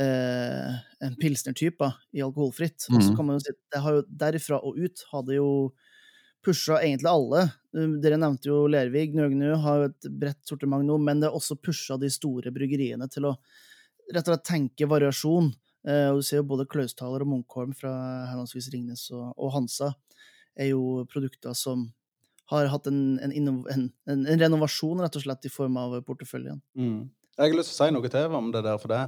[0.00, 2.86] eh, en pilsnertype i alkoholfritt.
[2.88, 2.96] Mm.
[2.96, 3.16] Og så mm.
[3.16, 5.48] kan man jo si det har jo derifra og ut hadde jo
[6.44, 7.46] pusha egentlig alle.
[7.76, 11.36] Um, dere nevnte jo Lervig, Nøgnu har jo et bredt sortiment nå, men det har
[11.36, 13.34] også pusha de store bryggeriene til å
[14.10, 15.52] rett og slett tenke variasjon.
[15.88, 17.92] Eh, og du ser jo både Klausthaler og Munkholm fra
[18.30, 19.94] henholdsvis Ringnes og, og, Hansa
[20.60, 21.86] er jo produkter som
[22.50, 23.34] har hatt en, en,
[23.74, 26.60] en, en, renovasjon, rett og slett, i form av porteføljen.
[26.78, 27.04] Mm.
[27.36, 29.04] Jeg har lyst til å si noe til om det der, for det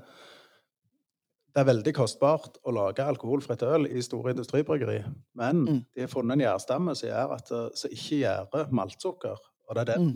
[1.52, 5.02] det er veldig kostbart å lage alkoholfritt øl i store industribryggeri.
[5.36, 5.80] Men mm.
[5.92, 9.42] de har funnet en gjærstamme som, gjør at, eh, som ikke gjærer maltsukker.
[9.68, 10.14] Og det er det mm.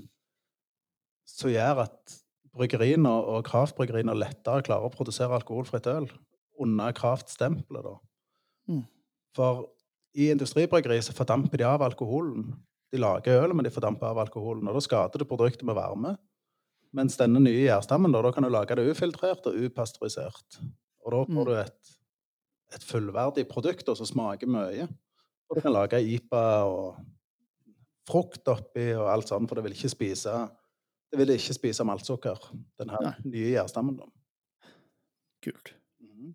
[1.28, 2.16] som gjør at
[2.56, 6.08] bryggeriene og kraftbryggeriene lettere klarer å produsere alkoholfritt øl
[6.64, 8.00] under kraftstempelet.
[8.72, 8.86] Mm.
[9.36, 9.66] For
[10.16, 12.54] i industribryggeri så fordamper de av alkoholen.
[12.92, 14.68] De lager øl, men de fordamper av alkoholen.
[14.68, 16.14] Og da skader det produktet med varme.
[16.96, 20.60] Mens denne nye gjærstammen, da, da kan du lage det ufiltrert og upasteurisert.
[21.04, 21.48] Og da får mm.
[21.48, 21.90] du et,
[22.78, 24.86] et fullverdig produkt som smaker mye.
[25.46, 27.02] Og du kan lage IPA og
[28.06, 30.36] frukt oppi og alt sånt, for det vil ikke spise
[31.06, 32.48] det vil ikke spise maltsukker,
[32.80, 34.00] den her nye gjærstammen.
[35.44, 35.70] Kult.
[36.02, 36.32] Mm.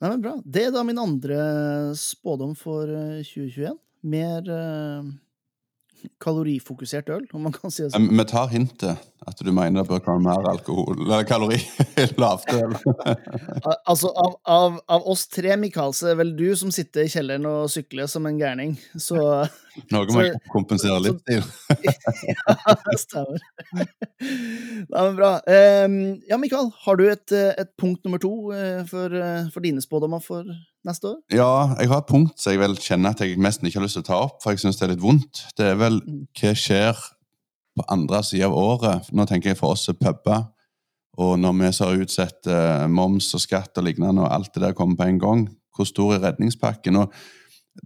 [0.00, 0.32] Nei, men bra.
[0.40, 1.36] Det er da min andre
[2.00, 2.88] spådom for
[3.20, 3.76] 2021.
[4.06, 5.14] Eh, Mer uh
[6.20, 8.08] kalorifokusert øl, om man kan si det sånn.
[8.14, 9.06] Vi tar hintet.
[9.26, 11.58] At du mener det bør komme mer alkohol Eller kalori
[12.02, 12.76] i lavtøl?
[13.90, 17.10] altså, av, av, av, oss tre, Mikael, så er det vel du som sitter i
[17.10, 19.18] kjelleren og sykler som en gærning, så
[19.92, 21.42] Noe må jeg kompensere litt til.
[21.84, 23.42] ja, stemmer.
[23.76, 25.32] Nei, men bra.
[25.44, 29.12] Um, ja, Mikael, har du et, et punkt nummer to uh, for,
[29.52, 30.48] for dine spådommer for
[30.86, 31.18] neste år?
[31.34, 33.98] Ja, jeg har et punkt som jeg vel kjenner at jeg nesten ikke har lyst
[33.98, 35.44] til å ta opp, for jeg syns det er litt vondt.
[35.58, 36.24] Det er vel mm.
[36.40, 37.04] hva skjer
[37.76, 39.10] på andre sida av året.
[39.12, 40.48] Nå tenker jeg for oss puber.
[41.20, 44.64] Og når vi så har utsett eh, moms og skatt og lignende, og alt det
[44.66, 46.98] der kommer på en gang, hvor stor er redningspakken?
[47.00, 47.12] Og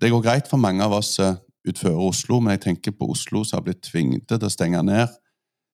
[0.00, 3.42] det går greit for mange av oss utenfor utfører Oslo, men jeg tenker på Oslo
[3.44, 5.12] som har blitt tvunget til å stenge ned.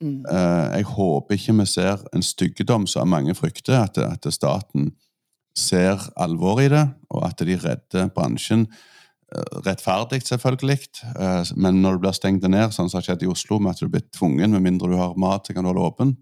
[0.02, 0.24] Mm.
[0.28, 4.90] Uh, jeg håper ikke vi ser en styggedom som mange frykter, at, at staten
[5.56, 8.66] ser alvor i det, og at de redder bransjen.
[9.34, 10.78] Eh, rettferdig, selvfølgelig,
[11.18, 13.80] eh, men når du blir stengt ned, sånn som har skjedd i Oslo, med at
[13.82, 16.12] du blir tvungen, med mindre du har mat, så kan du holde åpen,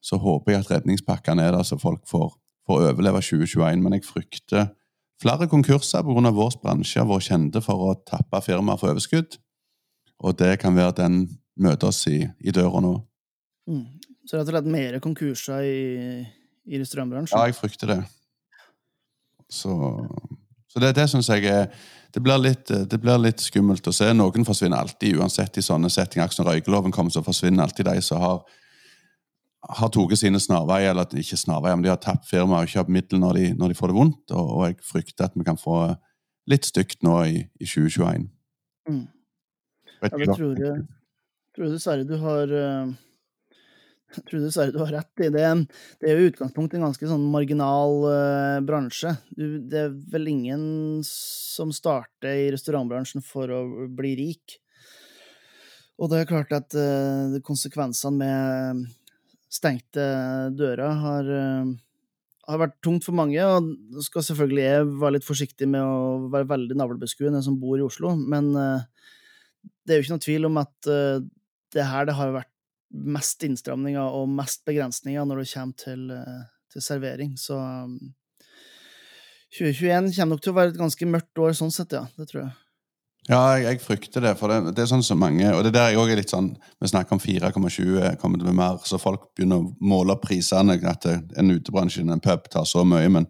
[0.00, 2.32] så håper jeg at redningspakkene er der så folk får,
[2.64, 3.82] får overleve 2021.
[3.84, 4.70] Men jeg frykter
[5.20, 6.32] flere konkurser pga.
[6.32, 9.36] vår bransje, vår kjente for å tappe firmaer for overskudd.
[10.24, 11.26] Og det kan være den
[11.60, 12.94] møter oss i, i døra nå.
[13.68, 13.84] Mm.
[14.24, 16.24] Så rett og slett mer konkurser i,
[16.64, 17.36] i restaurantbransjen?
[17.36, 18.00] Ja, jeg frykter det.
[19.50, 19.76] Så,
[20.70, 21.66] så det, det syns jeg er
[22.10, 24.08] det blir, litt, det blir, litt, skummelt å se.
[24.16, 26.32] Noen forsvinner alltid, uansett i sånne settinger.
[26.40, 28.40] Når røykeloven kommer, så forsvinner alltid de som har,
[29.78, 33.22] har tatt sine snarveier, eller ikke snarveier, men de har tapt firmaet og kjøpt middel
[33.22, 34.24] når når de, får det vondt.
[34.34, 35.76] Og, og, jeg frykter at vi kan få
[36.50, 38.26] litt stygt nå i, i 2021.
[38.90, 39.06] Mm.
[40.00, 40.58] Ja, jeg tror,
[41.54, 43.09] tror dessverre du har uh jeg
[44.26, 45.48] tror dessverre du har rett i det.
[46.00, 49.14] Det er jo i utgangspunktet en ganske sånn marginal uh, bransje.
[49.36, 50.62] Du, det er vel ingen
[51.06, 53.62] som starter i restaurantbransjen for å
[53.96, 54.58] bli rik.
[56.00, 58.88] Og det er klart at uh, konsekvensene med
[59.50, 60.04] stengte
[60.56, 61.72] dører har, uh,
[62.50, 66.50] har vært tungt for mange, og skal selvfølgelig jeg være litt forsiktig med å være
[66.50, 70.88] veldig navlebeskuende som bor i Oslo, men det er jo ikke noe tvil om at
[71.74, 72.49] det her det har vært
[72.90, 77.36] mest innstramninger og mest begrensninger når det kommer til, uh, til servering.
[77.38, 77.98] Så um,
[79.58, 82.06] 2021 kommer nok til å være et ganske mørkt år sånn sett, ja.
[82.18, 82.52] Det tror jeg.
[83.28, 84.34] Ja, jeg, jeg, frykter det.
[84.40, 86.32] For det, det er sånn så mange Og det er der jeg òg er litt
[86.32, 86.48] sånn
[86.80, 90.78] Vi snakker om 4,20 kommer det med bli mer, så folk begynner å måle prisene.
[90.88, 93.10] At en utebransje, en pub, tar så mye.
[93.12, 93.28] Men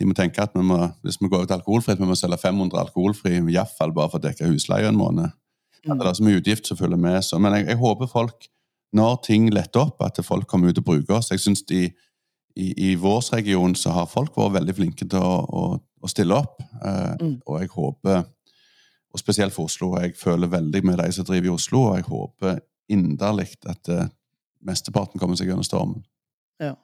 [0.00, 2.80] de må tenke at vi må, hvis vi går ut alkoholfritt, vi må selge 500
[2.86, 5.36] alkoholfri, iallfall bare for å dekke husleie en måned.
[5.84, 5.96] Mm.
[5.96, 7.20] det er så mye utgift som følger med.
[7.24, 7.38] Så.
[7.40, 8.48] Men jeg, jeg, håper folk,
[8.96, 11.30] når ting letter opp, at folk kommer ut og bruker oss.
[11.30, 11.84] Jeg synes de
[12.58, 16.34] i, i vår region så har folk vært veldig flinke til å, å, å stille
[16.34, 16.58] opp.
[16.82, 17.36] Eh, mm.
[17.46, 18.24] Og jeg håper
[19.10, 19.92] og spesielt for Oslo.
[19.98, 24.08] Jeg føler veldig med de som driver i Oslo, og jeg håper inderlig at eh,
[24.66, 26.04] mesteparten kommer seg gjennom stormen.
[26.62, 26.74] Ja.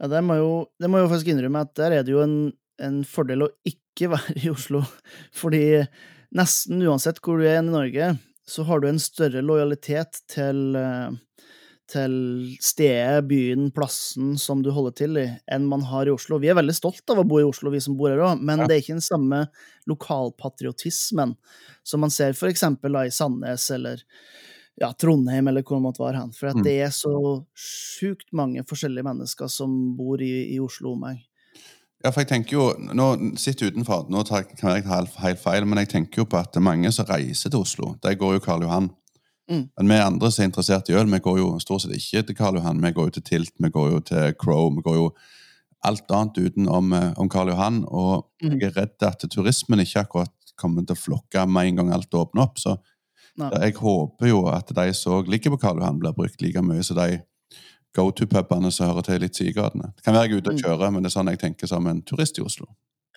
[0.00, 2.38] ja det, må jo, det må jo faktisk innrømme at der er det jo en,
[2.82, 4.84] en fordel å ikke være i Oslo.
[5.36, 5.64] Fordi
[6.36, 8.12] nesten uansett hvor du er i Norge,
[8.48, 11.12] så har du en større lojalitet til uh,
[11.88, 12.14] til
[12.60, 16.36] stedet, byen, plassen som du holder til i, enn man har i Oslo.
[16.40, 18.60] Vi er veldig stolt av å bo i Oslo, vi som bor her òg, men
[18.60, 18.68] ja.
[18.68, 19.40] det er ikke den samme
[19.88, 21.32] lokalpatriotismen
[21.88, 24.04] som man ser eksempel i Sandnes eller
[24.78, 26.34] ja, Trondheim eller hvor man var hen.
[26.36, 26.66] For at mm.
[26.66, 27.14] det er så
[27.56, 31.24] sjukt mange forskjellige mennesker som bor i, i Oslo og meg.
[32.04, 33.08] Ja, for jeg tenker jo, nå
[33.40, 36.54] sitter utenfor, nå tar, kan jeg ta helt feil, men jeg tenker jo på at
[36.62, 37.96] mange som reiser til Oslo.
[38.04, 38.86] De går jo Karl Johan.
[39.50, 39.64] Mm.
[39.80, 42.38] Men vi andre som er interessert i øl, vi går jo stort sett ikke til
[42.38, 42.82] Karl Johan.
[42.84, 44.68] Vi går jo til Tilt, vi går jo til Crow.
[44.76, 45.08] Vi går jo
[45.88, 47.80] alt annet utenom eh, om Karl Johan.
[47.88, 48.52] Og mm.
[48.52, 52.14] jeg er redd at turismen ikke akkurat kommer til å flokke med en gang alt
[52.14, 52.60] åpner opp.
[52.60, 52.76] Så
[53.38, 53.50] Nei.
[53.62, 56.98] jeg håper jo at de som ligger på Karl Johan, blir brukt like mye som
[56.98, 57.22] de
[57.96, 59.92] go to-pubene som hører til litt sidegatene.
[59.96, 60.64] Det kan være jeg er ute og mm.
[60.64, 62.68] kjører, men det er sånn jeg tenker som en turist i Oslo.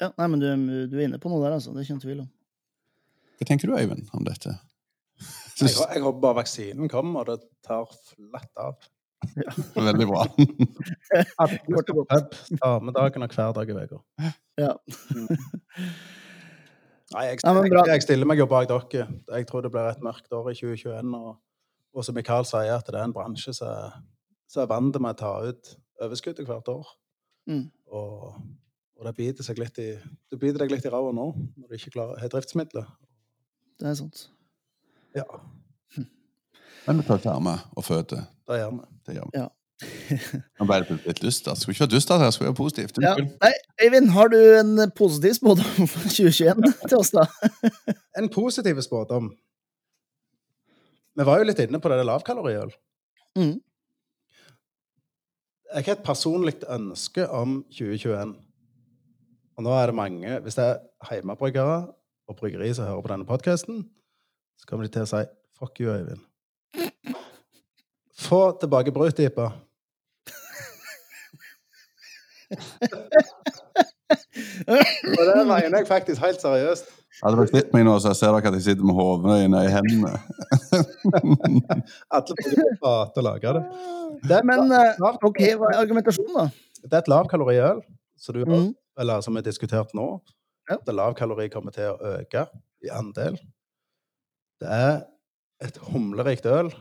[0.01, 0.47] Ja, nei, men du,
[0.89, 1.73] du er inne på noe der, altså.
[1.73, 2.29] Det er ikke noen tvil om.
[3.37, 4.55] Hva tenker du, Øyvind, om dette?
[5.61, 8.87] Jeg, jeg håper bare vaksinen kommer, og det tar flatt av.
[9.37, 9.51] Ja.
[9.85, 10.23] Veldig bra.
[12.63, 13.99] Ta med dagen og hver dag i uka.
[14.57, 14.71] Ja.
[15.13, 15.27] Mm.
[17.11, 19.05] Nei, jeg, jeg, jeg, stiller meg jo bak dere.
[19.35, 21.13] Jeg tror det blir et mørkt år i 2021.
[21.19, 21.35] Og,
[21.93, 23.75] og som Mikael sier, at det er en bransje som,
[24.51, 26.89] som er vant med å ta ut overskuddet hvert år.
[27.49, 27.69] Mm.
[27.95, 28.35] Og,
[28.97, 29.93] og, det biter seg litt i,
[30.29, 32.89] du biter deg litt i ræva nå når du ikke klarer, har driftsmidler.
[33.81, 34.27] Det er sant.
[35.17, 35.25] Ja.
[36.85, 38.27] Men vi tar ferme og føtter.
[38.49, 38.85] Det gjør vi.
[39.07, 39.41] Det gjør vi.
[39.41, 39.49] Ja.
[40.61, 41.47] Nå ble det litt lyst.
[41.47, 42.99] Det skulle ikke være dystert, det skulle være positivt.
[43.01, 43.15] Ja.
[43.17, 47.25] Nei, Eivind, har du en positiv spådom for 2021 til oss, da?
[48.19, 49.31] en positiv spådom?
[51.17, 52.71] Vi var jo litt inne på det, det lavkaloriøl.
[53.39, 53.57] Mm.
[55.71, 58.35] Jeg har et personlig ønske om 2021.
[59.57, 60.77] Og nå er det mange Hvis det er
[61.15, 61.87] hjemmebryggere
[62.27, 63.89] og bryggeri som hører på denne podkasten,
[64.59, 65.23] så kommer de til å si
[65.59, 66.25] 'fuck you, Øyvind'.
[68.19, 69.49] Få tilbake brødtyper.
[75.17, 77.00] Og det mener jeg faktisk helt seriøst.
[77.21, 80.15] Hadde dere sett meg nå, så ser dere at jeg sitter med hodet i hendene.
[82.17, 83.63] Alle prøver å lage det.
[84.31, 86.45] det Men uh, OK, hva er argumentasjonen, da?
[86.81, 87.81] Det er et lavkaloriøl,
[88.41, 88.71] mm.
[89.03, 90.07] eller som er diskutert nå.
[90.71, 90.79] Ja.
[90.81, 92.47] Det lavkalori kommer til å øke
[92.81, 93.37] i andel.
[94.61, 95.03] Det er
[95.61, 96.71] et humlerikt øl.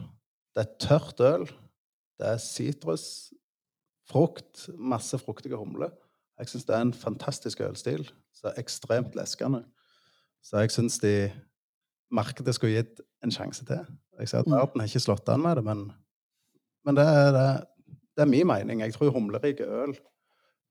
[0.57, 1.45] Det er tørt øl.
[2.21, 3.05] Det er sitrus,
[4.09, 5.93] frukt, masse fruktige humler.
[6.41, 8.09] Jeg syns det er en fantastisk ølstil.
[8.37, 9.67] Så er ekstremt leskende.
[10.43, 11.15] Så jeg syns de
[12.11, 13.83] markedet skulle gitt en sjanse til.
[14.21, 14.55] Jeg ser at mm.
[14.57, 15.85] verden har ikke slått an med det, men,
[16.87, 17.45] men det, er, det,
[18.17, 18.81] det, er, min mening.
[18.85, 19.95] Jeg tror humlerike øl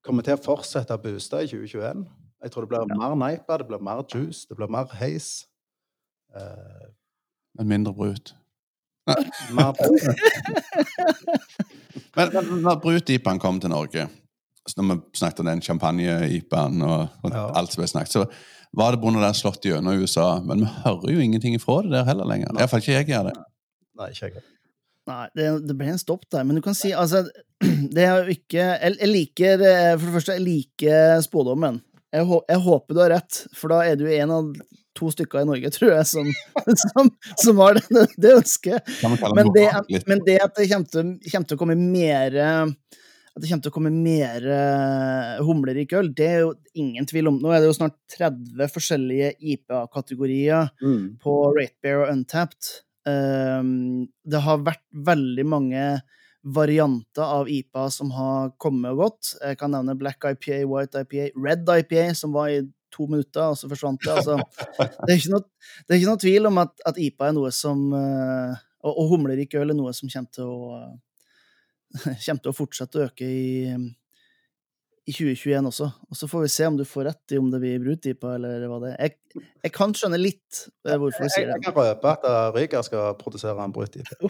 [0.06, 2.06] kommer til å fortsette å booste i 2021.
[2.44, 5.48] Jeg tror det blir mer neipa, det blir mer juice, det blir mer heis.
[6.36, 6.88] Uh,
[7.60, 8.36] men mindre brut.
[9.10, 9.74] men,
[12.16, 14.06] men når brut-IPA-en kom til Norge,
[14.78, 17.48] når vi snakket om den champagne-IPA-en og, og ja.
[17.58, 18.26] alt som ble snakket, så
[18.78, 20.30] var det bonde der slått gjennom i USA.
[20.46, 22.54] Men vi hører jo ingenting ifra det der heller lenger.
[22.58, 23.36] Iallfall ikke jeg gjør det.
[24.00, 24.48] Nei, ikke jeg.
[25.10, 26.46] Nei, det, det, ble en stopp der.
[26.46, 27.26] Men du kan si altså
[27.96, 31.80] Det er jo ikke Jeg, jeg liker eh, For det første, jeg liker spådommen.
[32.14, 34.54] Jeg, jeg, håper du har rett, for da er du en av
[34.98, 36.30] to stykker i Norge, tror jeg, som,
[36.82, 38.90] som, som har det, det ønsket.
[39.38, 39.68] Men det,
[40.10, 42.40] men det, at det kommer til, kommer til å komme mer
[43.30, 44.46] at det kommer til å komme mer
[45.46, 47.40] humler øl, køll, det er jo ingen tvil om.
[47.42, 51.04] Nå er det jo snart 30 forskjellige IPA-kategorier mm.
[51.24, 52.72] på Ratebear og Untapped.
[53.10, 55.84] Um, det har vært veldig mange
[56.44, 59.34] varianter av IPA som har kommet og gått.
[59.44, 62.62] Jeg kan nevne Black IPA, White IPA, Red IPA, som var i
[62.96, 64.16] to minutter, og så forsvant det.
[64.16, 64.40] Altså,
[65.06, 65.46] det, er noe,
[65.86, 69.10] det er ikke noe tvil om at, at IPA er noe som uh, Og, og
[69.12, 70.84] humlerik øl er noe som kommer til å
[72.26, 73.74] kommer til å fortsette å øke i,
[75.10, 75.90] i 2021 også.
[76.10, 78.68] Og så får vi se om du får rett i om det blir brutipa, eller
[78.70, 79.10] hva det er.
[79.10, 81.60] Jeg, jeg kan skjønne litt uh, hvorfor du sier det.
[81.60, 84.18] Jeg, kan røpe at Ryger skal produsere en brutipa.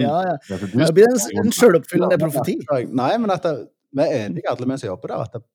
[0.00, 0.36] ja, ja.
[0.48, 2.60] Det blir en, en sjøloppfyllende profeti.
[2.92, 3.48] Nei, men at
[3.94, 5.50] vi er enige, alle vi som jobber der, at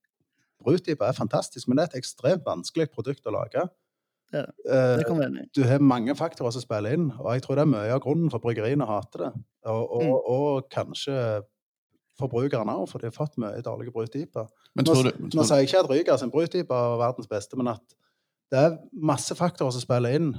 [0.60, 3.64] Brutipa er fantastisk, men det er et ekstremt vanskelig produkt å lage.
[4.30, 7.64] Ja, det kan være Du har mange faktorer som spiller inn, og jeg tror det
[7.64, 9.32] er mye av grunnen for bryggeriene hater det.
[9.68, 10.14] Og, og, mm.
[10.34, 11.16] og kanskje
[12.20, 14.48] forbrukerne òg, for de har fått mye dårlige brutiper.
[14.76, 17.84] Nå, nå sier jeg ikke at Ryger sin brutipa er verdens beste, men at
[18.50, 20.34] det er masse faktorer som spiller inn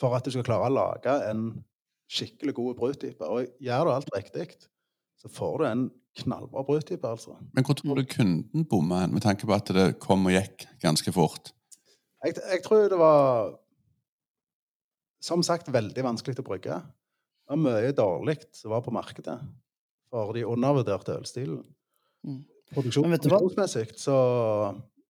[0.00, 1.50] for at du skal klare å lage en
[2.10, 3.28] skikkelig god brutipe.
[3.28, 4.48] Og gjør du alt riktig,
[5.20, 5.88] så får du en
[6.20, 7.36] knallbra brødtype, altså.
[7.54, 10.66] Men hvor tror du kunden bomma hen, med tanke på at det kom og gikk
[10.82, 11.52] ganske fort?
[12.24, 13.52] Jeg, jeg, tror det var
[15.24, 16.80] som sagt veldig vanskelig å brygge.
[17.50, 19.34] Det var mye dårlig som var på markedet
[20.10, 21.64] for de undervurderte ølstilen.
[22.22, 22.44] Mm.
[22.70, 24.16] Produksjonsmessig så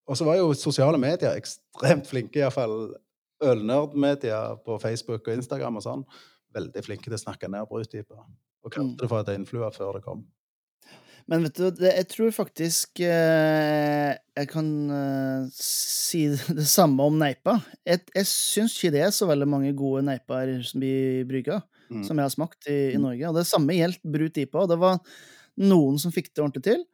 [0.09, 2.95] Og så var jo sosiale medier ekstremt flinke, iallfall
[3.45, 6.03] ølnerdmedia på Facebook og Instagram og sånn.
[6.57, 8.25] Veldig flinke til å snakke ned brødtyper.
[8.65, 8.99] Og kalte mm.
[9.03, 10.25] det for et influa før det kom.
[11.31, 16.25] Men vet du, det, jeg tror faktisk eh, jeg kan eh, si
[16.59, 17.61] det samme om neipa.
[17.87, 22.05] Jeg, jeg syns ikke det er så veldig mange gode neiper som blir brygga, mm.
[22.07, 23.05] som jeg har smakt i, i, mm.
[23.05, 23.29] Norge.
[23.29, 24.67] Og det samme gjaldt Brut IPA.
[24.71, 25.01] Det var
[25.61, 26.85] noen som fikk det ordentlig til.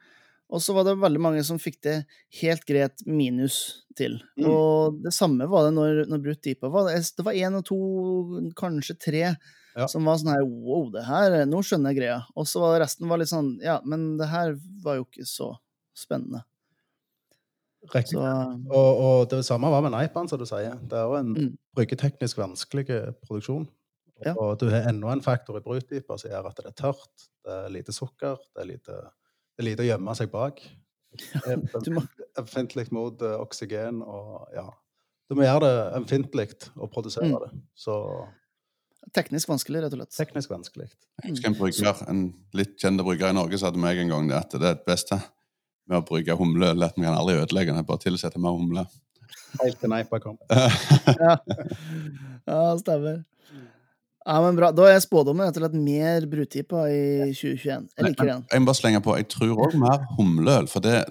[0.47, 1.97] Og så var det veldig mange som fikk det
[2.41, 4.21] helt greit minus til.
[4.39, 4.49] Mm.
[4.51, 6.91] Og det samme var det når, når Brut IPA var.
[6.95, 7.79] Det var én og to,
[8.59, 9.25] kanskje tre
[9.77, 9.85] ja.
[9.93, 12.21] Som var sånn her Wow, det her Nå skjønner jeg greia.
[12.33, 14.55] Og så var resten var litt sånn Ja, men det her
[14.85, 15.51] var jo ikke så
[15.97, 16.47] spennende.
[17.93, 18.17] Riktig.
[18.17, 18.23] Så,
[18.73, 20.75] og, og, det samme var med Neipan, som du sier.
[20.91, 21.51] Det er jo en mm.
[21.77, 22.87] bryggeteknisk vanskelig
[23.23, 23.69] produksjon.
[24.25, 24.33] Ja.
[24.41, 27.59] Og du har enda en faktor i brutdypet som gjør at det er tørt, det
[27.67, 28.97] er lite sukker, det er lite,
[29.53, 30.63] det er lite å gjemme seg bak.
[32.41, 34.67] Ømfintlig mot uh, oksygen og ja.
[35.27, 37.39] Du må gjøre det ømfintlig å produsere mm.
[37.43, 37.63] det.
[37.75, 37.97] Så
[39.15, 40.15] Teknisk vanskelig, rett og slett.
[40.17, 40.89] Teknisk vanskelig.
[41.23, 42.23] Jeg husker en brygger, en
[42.59, 45.19] litt kjent brygger i Norge sa til meg en gang at det er det beste
[45.87, 48.87] med å brygge humleøl at vi kan aldri ødelegge den, bare tilsette mer humle.
[49.61, 50.39] Helt til Neipa kom.
[51.23, 51.37] ja.
[52.51, 53.23] ja, stemmer.
[54.27, 54.73] Ja, men bra.
[54.75, 57.85] Da er spådommen rett og slett mer brutipa i 2021.
[57.95, 58.47] Jeg liker den.
[58.51, 60.67] Jeg må bare slenge på, jeg tror òg mer humleøl.
[60.71, 61.05] For det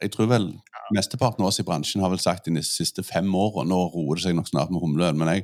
[0.00, 0.46] Jeg tror vel
[0.94, 4.24] mesteparten av oss i bransjen har vel sagt de siste fem årene Nå roer det
[4.24, 5.42] seg nok snart med humleøl, men jeg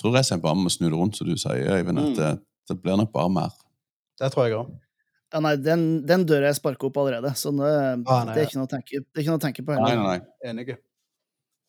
[0.00, 1.98] tror jeg bare må snu det rundt, som du sier, Øyvind.
[1.98, 2.14] At mm.
[2.16, 2.30] det,
[2.70, 3.58] det, blir nok bare mer.
[4.20, 4.70] Det tror jeg òg.
[5.34, 7.74] Ja, nei, den, den døra jeg sparker opp allerede, så det,
[8.06, 9.76] ah, nei, det, er ikke noe å tenke, det er ikke noe å tenke på
[9.76, 9.98] heller.
[9.98, 10.50] Nei, nei, nei.
[10.50, 10.78] Enig.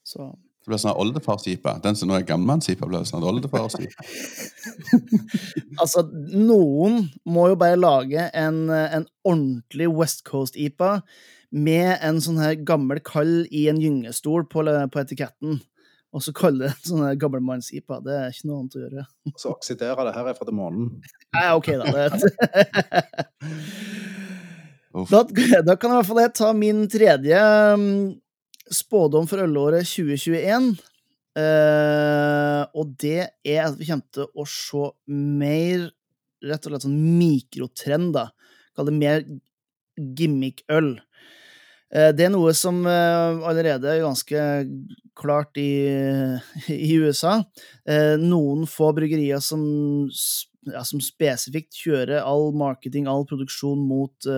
[0.07, 0.29] Så.
[0.61, 1.79] Det blir sånn oldefarsipa.
[1.81, 4.05] Den som nå er gammelmannsipa, blir sånn oldefarsipa.
[5.81, 10.99] altså, noen må jo bare lage en, en ordentlig West Coast-ipa
[11.51, 15.59] med en sånn her gammel kall i en gyngestol på, på etiketten
[16.11, 17.99] og så kalle det sånn gammelmanns-IPA.
[18.03, 19.03] Det er ikke noe annet å gjøre.
[19.31, 20.89] Og så oksidere det herfra til månen.
[21.37, 21.85] Nei, OK, da.
[25.07, 25.21] da.
[25.69, 25.75] da.
[25.79, 27.39] kan i hvert fall jeg ta min tredje
[27.79, 27.95] mm,
[28.69, 30.73] spådom for ølåret 2021.
[31.31, 35.87] Uh, eh, og det er at vi kommer til å se mer
[36.41, 38.27] rett og slett sånn mikrotrend, da.
[38.75, 39.23] Kall det mer
[39.95, 40.97] gimmick-øl.
[41.91, 44.43] Uh, det er noe som uh, allerede er ganske
[45.21, 45.71] klart i,
[46.71, 47.41] i USA.
[48.19, 49.63] Noen få bryggerier som,
[50.71, 54.31] ja, som, spesifikt kjører all marketing, all produksjon mot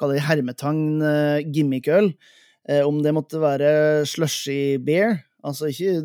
[0.00, 1.02] Kall det hermetegn
[1.52, 2.12] gimmickøl.
[2.70, 5.96] Eh, om det måtte være slushy beer, altså ikke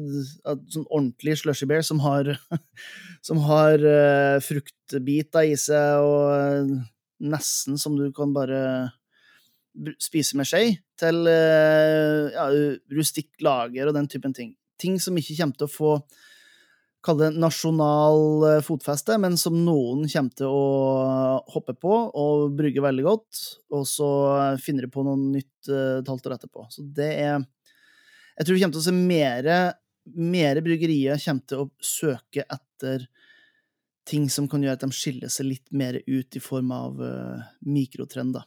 [0.74, 2.32] sånn ordentlig slushy beer som har,
[3.28, 6.72] som har uh, fruktbiter i seg og
[7.26, 8.62] nesten som du kan bare
[10.02, 12.46] spise med skje, til eh, ja,
[12.96, 14.54] rustikk lager og den typen ting.
[14.80, 15.92] Ting som ikke kommer til å få
[17.06, 22.84] kalle det nasjonal eh, fotfeste, men som noen kommer til å hoppe på og brygge
[22.84, 23.42] veldig godt,
[23.76, 24.10] og så
[24.62, 26.68] finner de på noe nytt et halvt år etterpå.
[26.74, 27.44] Så det er
[28.36, 29.60] Jeg tror vi kommer til å se mere,
[30.12, 33.08] mere bryggerier kommer til å søke etter
[34.06, 37.46] ting som kan gjøre at de skiller seg litt mer ut i form av uh,
[37.66, 38.44] mikrotrend, da.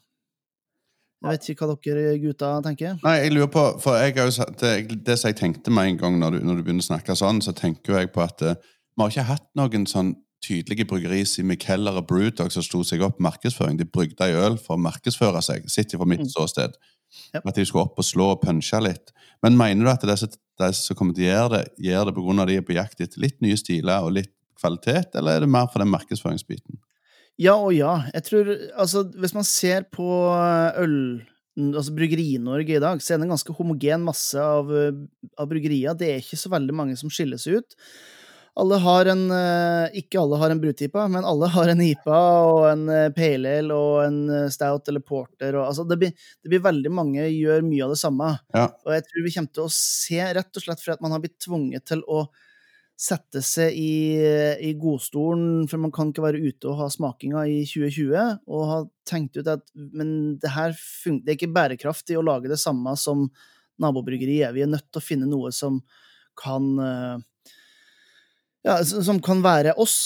[1.19, 2.99] Jeg vet ikke hva dere gutta tenker.
[3.03, 5.99] Nei, jeg lurer på, for jeg har jo, det, det som jeg tenkte med en
[5.99, 8.55] gang når du, når du begynner å snakke sånn, så tenker jeg på at uh,
[8.95, 10.14] vi har ikke hatt noen sånn
[10.45, 13.81] tydelige bryggeri som Mikeller og Brewdog som sto seg opp markedsføring.
[13.81, 16.31] De brygde i øl for å markedsføre seg, sitt fra mitt mm.
[16.31, 16.79] ståsted.
[17.35, 17.43] Yep.
[17.43, 19.11] At de skulle opp og slå og punche litt.
[19.43, 22.47] Men mener du at disse, disse som kommer til å gjøre det, gjør det pga.
[22.51, 25.71] de er på jakt etter litt nye stiler og litt kvalitet, eller er det mer
[25.73, 26.79] for den markedsføringsbiten?
[27.39, 28.01] Ja og ja.
[28.14, 30.07] Jeg tror, altså, Hvis man ser på
[30.78, 30.99] øl
[31.59, 35.97] altså Bryggeri-Norge i dag, så er det en ganske homogen masse av, av bryggerier.
[35.99, 37.74] Det er ikke så veldig mange som skiller seg ut.
[38.59, 42.20] Alle har en eh, Ikke alle har en brutipa, men alle har en IPA
[42.51, 45.55] og en eh, pale ale og en eh, stout eller porter.
[45.55, 46.11] Og, altså det, blir,
[46.43, 48.32] det, blir, veldig mange gjør mye av det samme.
[48.57, 48.66] Ja.
[48.86, 51.22] Og jeg tror vi kommer til å se, rett og slett fordi at man har
[51.22, 52.24] blitt tvunget til å
[52.99, 54.18] sette seg i,
[54.66, 58.78] i, godstolen, for man kan ikke være ute og ha smakinga i 2020, og ha
[59.07, 63.28] tenkt ut at men det her det er ikke bærekraftig å lage det samme som
[63.78, 64.51] nabobryggeriet.
[64.57, 65.78] Vi er nødt til å finne noe som
[66.38, 66.66] kan
[68.66, 69.99] ja, som kan være oss.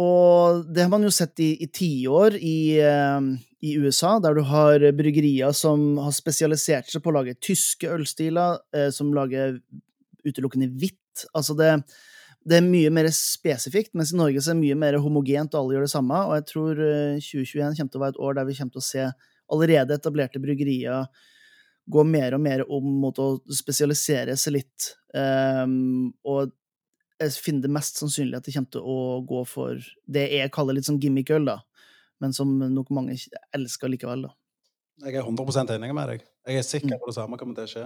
[0.00, 3.22] Og det har man jo sett i, i tiår i, uh,
[3.62, 8.58] i, USA, der du har bryggerier som har spesialisert seg på å lage tyske ølstiler,
[8.74, 9.60] uh, som lager
[10.26, 11.26] utelukkende hvitt.
[11.30, 11.70] Altså det,
[12.44, 15.60] det, er mye mer spesifikt, mens i Norge så er det mye mer homogent, og
[15.60, 16.24] alle gjør det samme.
[16.28, 18.82] Og jeg tror uh, 2021 kommer til å være et år der vi kommer til
[18.82, 19.06] å se
[19.54, 21.06] allerede etablerte bryggerier
[21.84, 24.92] gå mer og mer om mot å spesialisere seg litt.
[25.14, 26.52] Um, og
[27.20, 30.76] jeg finner det mest sannsynlig at det kommer til å gå for det jeg kaller
[30.76, 31.60] litt sånn gimmick-øl, da.
[32.22, 33.16] Men som nok mange
[33.54, 34.32] elsker likevel, da.
[35.04, 36.24] Jeg er 100% enig med deg.
[36.46, 37.00] Jeg er sikker mm.
[37.02, 37.84] på det samme kommer til å skje.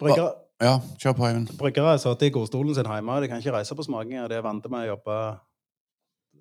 [0.00, 0.30] Bryggere,
[0.62, 1.52] ja, kjør på, Eivind.
[1.60, 3.20] Bryggere har sittet i godstolen sin hjemme.
[3.22, 4.28] De kan ikke reise på smakinger.
[4.30, 5.16] De er vant med å jobbe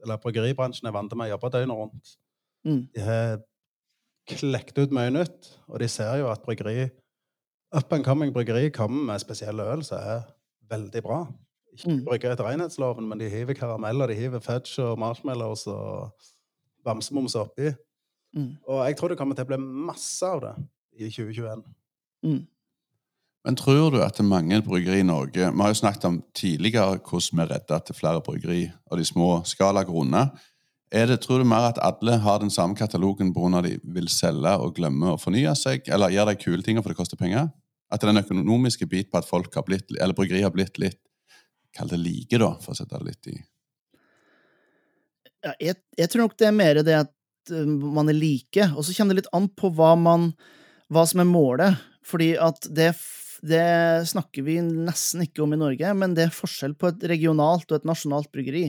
[0.02, 2.16] Eller bryggeribransjen er vant med å jobbe døgnet rundt.
[2.66, 2.82] Mm.
[2.96, 3.42] De har
[4.32, 6.90] klekt ut mye nytt, og de ser jo at bryggeri
[7.74, 10.26] Up and coming bryggeri kommer med spesielle øl som er
[10.72, 11.22] veldig bra
[11.74, 12.04] ikke mm.
[12.06, 16.12] brygge etter renhetsloven, men de hiver karameller, de hiver fudge og marshmallows og
[16.86, 17.72] bamsemums oppi.
[18.36, 18.56] Mm.
[18.68, 20.54] Og jeg tror det kommer til å bli masse av det
[21.00, 21.64] i 2021.
[22.28, 22.42] Mm.
[23.46, 27.40] Men tror du at mange bryggeri i Norge Vi har jo snakket om tidligere hvordan
[27.40, 28.62] vi er redda til flere bryggeri
[28.92, 30.30] og de små skalagrunner.
[30.92, 33.62] Er det, tror du mer at alle har den samme katalogen pga.
[33.62, 36.98] de vil selge og glemme å fornye seg, eller gjør de kule tingene for det
[36.98, 37.48] koster penger?
[37.92, 41.00] At den økonomiske bit på at folk har blitt, eller bryggeri har blitt litt
[41.72, 43.38] Kall det like, da, for å sette det litt i
[45.42, 48.86] ja, jeg, jeg, tror nok det er mer det at uh, man er like, og
[48.86, 50.32] så kommer det litt an på hva, man,
[50.94, 51.80] hva som er målet.
[52.06, 52.92] Fordi at det,
[53.42, 57.70] det, snakker vi nesten ikke om i Norge, men det er forskjell på et regionalt
[57.72, 58.68] og et nasjonalt bryggeri.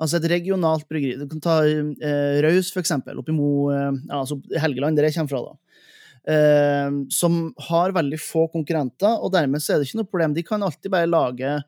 [0.00, 4.40] Altså et regionalt bryggeri Du kan ta eh, Raus, for eksempel, oppi Mo, eh, altså
[4.62, 5.42] Helgeland, der jeg kommer fra.
[5.50, 5.84] da.
[6.32, 10.36] Eh, som har veldig få konkurrenter, og dermed så er det ikke noe problem.
[10.36, 11.60] De kan alltid bare lage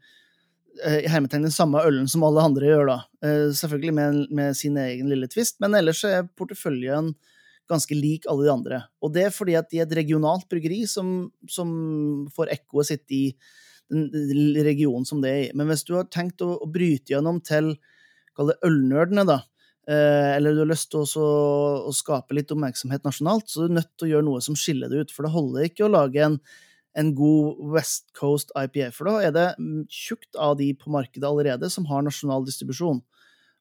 [0.80, 2.98] Eh, i hermetegn den samme ølen som alle andre gjør, da.
[3.26, 7.12] Eh, selvfølgelig med, med, sin egen lille twist, men ellers er porteføljen
[7.70, 8.80] ganske lik alle de andre.
[9.02, 11.70] Og det er fordi at de er et regionalt bryggeri som, som
[12.34, 13.24] får ekkoet sitt i
[13.92, 15.54] den regionen som det er i.
[15.58, 17.74] Men hvis du har tenkt å, å bryte gjennom til
[18.36, 19.38] kall det ølnerdene, da,
[19.90, 21.30] eh, eller du har lyst til å,
[21.90, 24.92] å skape litt oppmerksomhet nasjonalt, så er du nødt til å gjøre noe som skiller
[24.92, 25.14] det ut.
[25.14, 26.40] For det holder ikke å lage en
[26.98, 29.46] en god West Coast IPA, for da er det
[29.92, 33.00] tjukt av de på markedet allerede som har nasjonal distribusjon.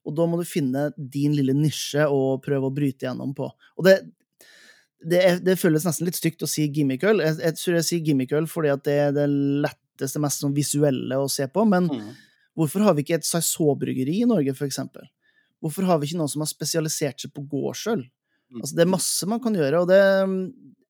[0.07, 3.51] Og da må du finne din lille nisje og prøve å bryte gjennom på.
[3.77, 3.99] Og det,
[5.05, 7.21] det, det føles nesten litt stygt å si gimmickøl.
[7.21, 11.19] Jeg, jeg tror jeg sier gimmickøl fordi at det er det letteste, mest sånn visuelle
[11.21, 11.65] å se på.
[11.69, 12.09] Men mm.
[12.57, 15.05] hvorfor har vi ikke et Saisot-bryggeri i Norge, for eksempel?
[15.61, 18.01] Hvorfor har vi ikke noen som har spesialisert seg på gårdsøl?
[18.01, 18.61] Mm.
[18.63, 20.01] Altså, det er masse man kan gjøre, og det,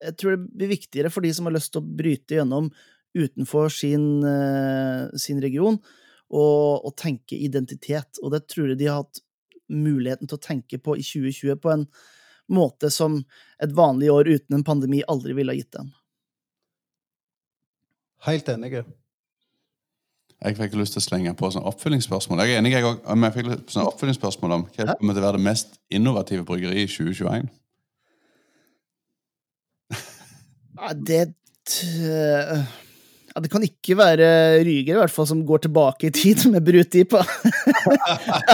[0.07, 2.71] jeg tror det blir viktigere for de som har lyst til å bryte gjennom
[3.11, 5.77] utenfor sin, uh, sin region,
[6.31, 8.19] og, og, tenke identitet.
[8.23, 9.21] Og det tror jeg de har hatt
[9.71, 11.85] muligheten til å tenke på i 2020 på en
[12.51, 13.21] måte som
[13.63, 15.91] et vanlig år uten en pandemi aldri ville ha gitt dem.
[18.27, 18.83] Helt enig.
[20.41, 22.43] Jeg fikk lyst til å slenge på sånn oppfølgingsspørsmål.
[22.43, 25.25] Jeg er enig, jeg òg, men jeg fikk sånn oppfølgingsspørsmål om hva kommer til å
[25.27, 27.51] være det mest innovative bryggeriet i 2021.
[30.81, 31.19] Ja, det
[33.33, 34.27] ja, Det kan ikke være
[34.65, 37.23] Ryger, i hvert fall, som går tilbake i tid med Brutipa.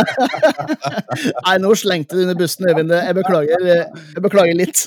[1.47, 2.93] Nei, nå slengte du under bussen, Øyvind.
[2.93, 3.65] Jeg beklager.
[3.71, 4.83] Jeg beklager litt.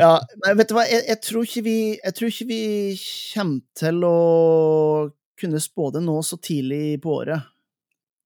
[0.00, 0.12] ja,
[0.44, 2.62] nei, vet du hva, jeg, jeg, tror vi, jeg, tror ikke vi,
[3.32, 4.18] kommer til å
[5.40, 7.48] kunne spå det nå så tidlig på året.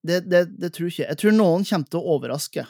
[0.07, 1.13] Det, det, det tror jeg ikke.
[1.13, 2.67] Jeg tror noen kommer til å overraske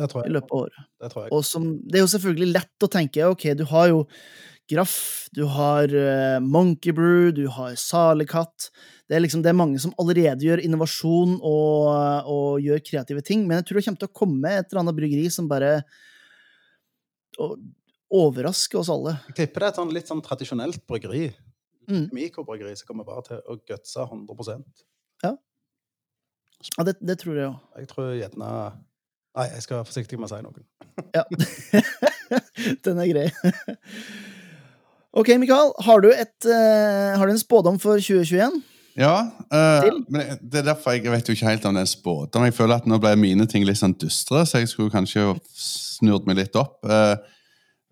[0.00, 0.84] i løpet av året.
[1.00, 4.04] Det, Og som, det er jo selvfølgelig lett å tenke ok, du har jo
[4.70, 8.70] Graff, du har uh, Monkey Brew, du har Salekatt.
[9.10, 11.88] Det er, liksom, det er mange som allerede gjør innovasjon og,
[12.30, 14.98] og, gjør kreative ting, men jeg tror det kommer til å komme et eller annet
[15.00, 15.72] bryggeri som bare
[18.10, 19.16] overrasker oss alle.
[19.32, 21.32] Jeg tipper det er et sånn, litt sånn tradisjonelt bryggeri.
[21.90, 22.06] Mm.
[22.14, 24.84] Mikrobryggeri som kommer bare til å gutse 100%
[25.24, 25.32] Ja.
[26.76, 27.58] ja det, det tror jeg òg.
[27.82, 28.52] Jeg tror gjerne
[29.30, 30.62] Nei, jeg skal være forsiktig med å si noe.
[31.14, 31.22] ja.
[32.84, 33.28] Den er grei.
[35.12, 35.72] OK, Mikael.
[35.82, 38.60] Har du, et, uh, har du en spådom for 2021?
[38.98, 39.14] Ja.
[39.50, 42.46] Uh, men det er derfor jeg vet jo ikke helt om det er spådom.
[42.46, 46.28] Jeg føler at nå ble mine ting litt sånn dystre, så jeg skulle kanskje snurt
[46.30, 46.78] meg litt opp.
[46.86, 47.16] Uh,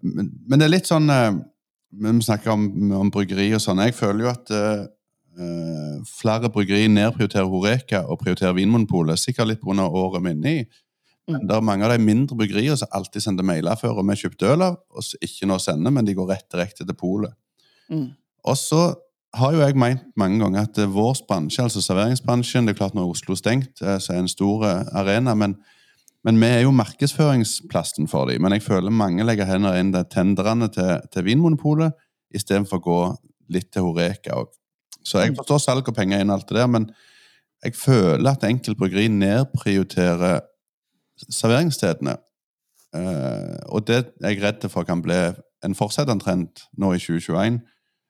[0.03, 3.83] men, men, det er litt sånn Vi snakker om, om, bryggeri og sånn.
[3.83, 4.51] Jeg føler jo at
[6.07, 9.19] flere bryggeri nedprioriterer Horeka og prioriterer Vinmonopolet.
[9.19, 9.87] Sikkert litt pga.
[9.89, 10.63] året vi er inne i.
[11.29, 14.15] Men det er mange av de mindre bryggeriene som alltid sender mailer før og vi
[14.15, 17.35] har kjøpt øl av, og ikke nå sender, men de går rett direkte til polet.
[17.93, 18.09] Mm.
[18.49, 18.83] Og så
[19.37, 23.11] har jo jeg meint mange ganger at vår bransje, altså serveringsbransjen Det er klart når
[23.13, 25.59] Oslo er stengt, eh, så er det en stor eh, arena, men,
[26.25, 28.43] men, vi er jo markedsføringsplassen for dem.
[28.43, 31.93] Men jeg føler mange legger hender inn det tenderne til, til Vinmonopolet
[32.35, 33.01] istedenfor å gå
[33.53, 34.53] litt til Horeka òg.
[35.05, 35.39] Så jeg mm.
[35.41, 36.91] forstår salg og penger inn alt det der, men
[37.65, 40.45] jeg føler at enkeltbryggeri nedprioriterer
[41.27, 42.17] serveringsstedene.
[42.97, 45.19] Uh, og det er jeg redd for kan bli
[45.67, 47.61] en fortsettende trend nå i 2021.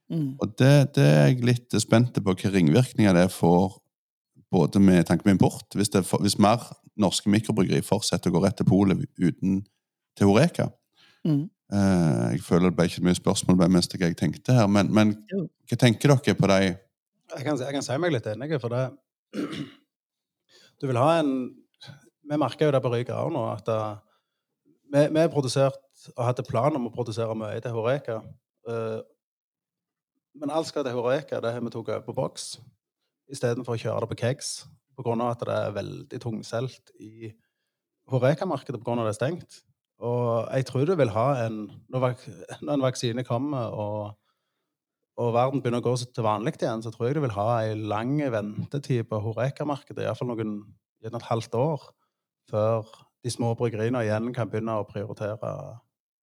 [0.09, 0.31] Mm.
[0.41, 3.79] Og det, det, er jeg litt spent på hvilke ringvirkninger det får
[4.53, 5.67] både med tanke på import.
[5.75, 6.63] Hvis, det, hvis mer
[6.99, 9.63] norske mikrobryggeri fortsetter å gå rett til polet uten
[10.19, 10.71] til Horeka.
[11.27, 11.47] Mm.
[11.69, 15.13] Uh, jeg føler det ble ikke mye spørsmål det mest jeg tenkte her, men, men
[15.29, 16.61] hva tenker dere på de
[17.29, 18.87] jeg kan, jeg kan si meg litt enig, for det
[20.81, 21.33] Du vil ha en
[22.29, 23.99] vi merker jo det på Ryga òg nå, at uh,
[24.93, 28.21] vi, vi produsert og hadde plan om å produsere mye til Horeka.
[28.69, 29.01] Uh,
[30.39, 32.57] men alt skal til Horeka, det har vi tatt over på boks
[33.33, 34.53] istedenfor å kjøre det på kegs.
[34.99, 35.15] Pga.
[35.31, 37.31] at det er veldig tungsolgt i
[38.11, 38.97] Horeka-markedet pga.
[38.99, 39.61] det er stengt.
[39.99, 42.15] Og jeg tror du vil ha en Når,
[42.63, 44.17] en vaksine kommer og,
[45.19, 47.75] og verden begynner å gå til vanlig igjen, så tror jeg du vil ha ei
[47.75, 50.07] lang ventetid på Horeka-markedet.
[50.07, 50.61] Iallfall noen
[51.03, 51.89] et halvt år
[52.49, 52.87] før
[53.25, 55.53] de små bryggeriene igjen kan begynne å prioritere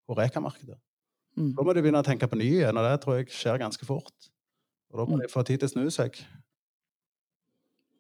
[0.08, 0.78] Horeca-markedet.
[1.34, 1.50] Mm.
[1.56, 3.86] Da må de begynne å tenke på ny igjen, og det tror jeg skjer ganske
[3.88, 4.30] fort.
[4.92, 5.24] Og da må mm.
[5.24, 6.20] de få tid til å snu seg.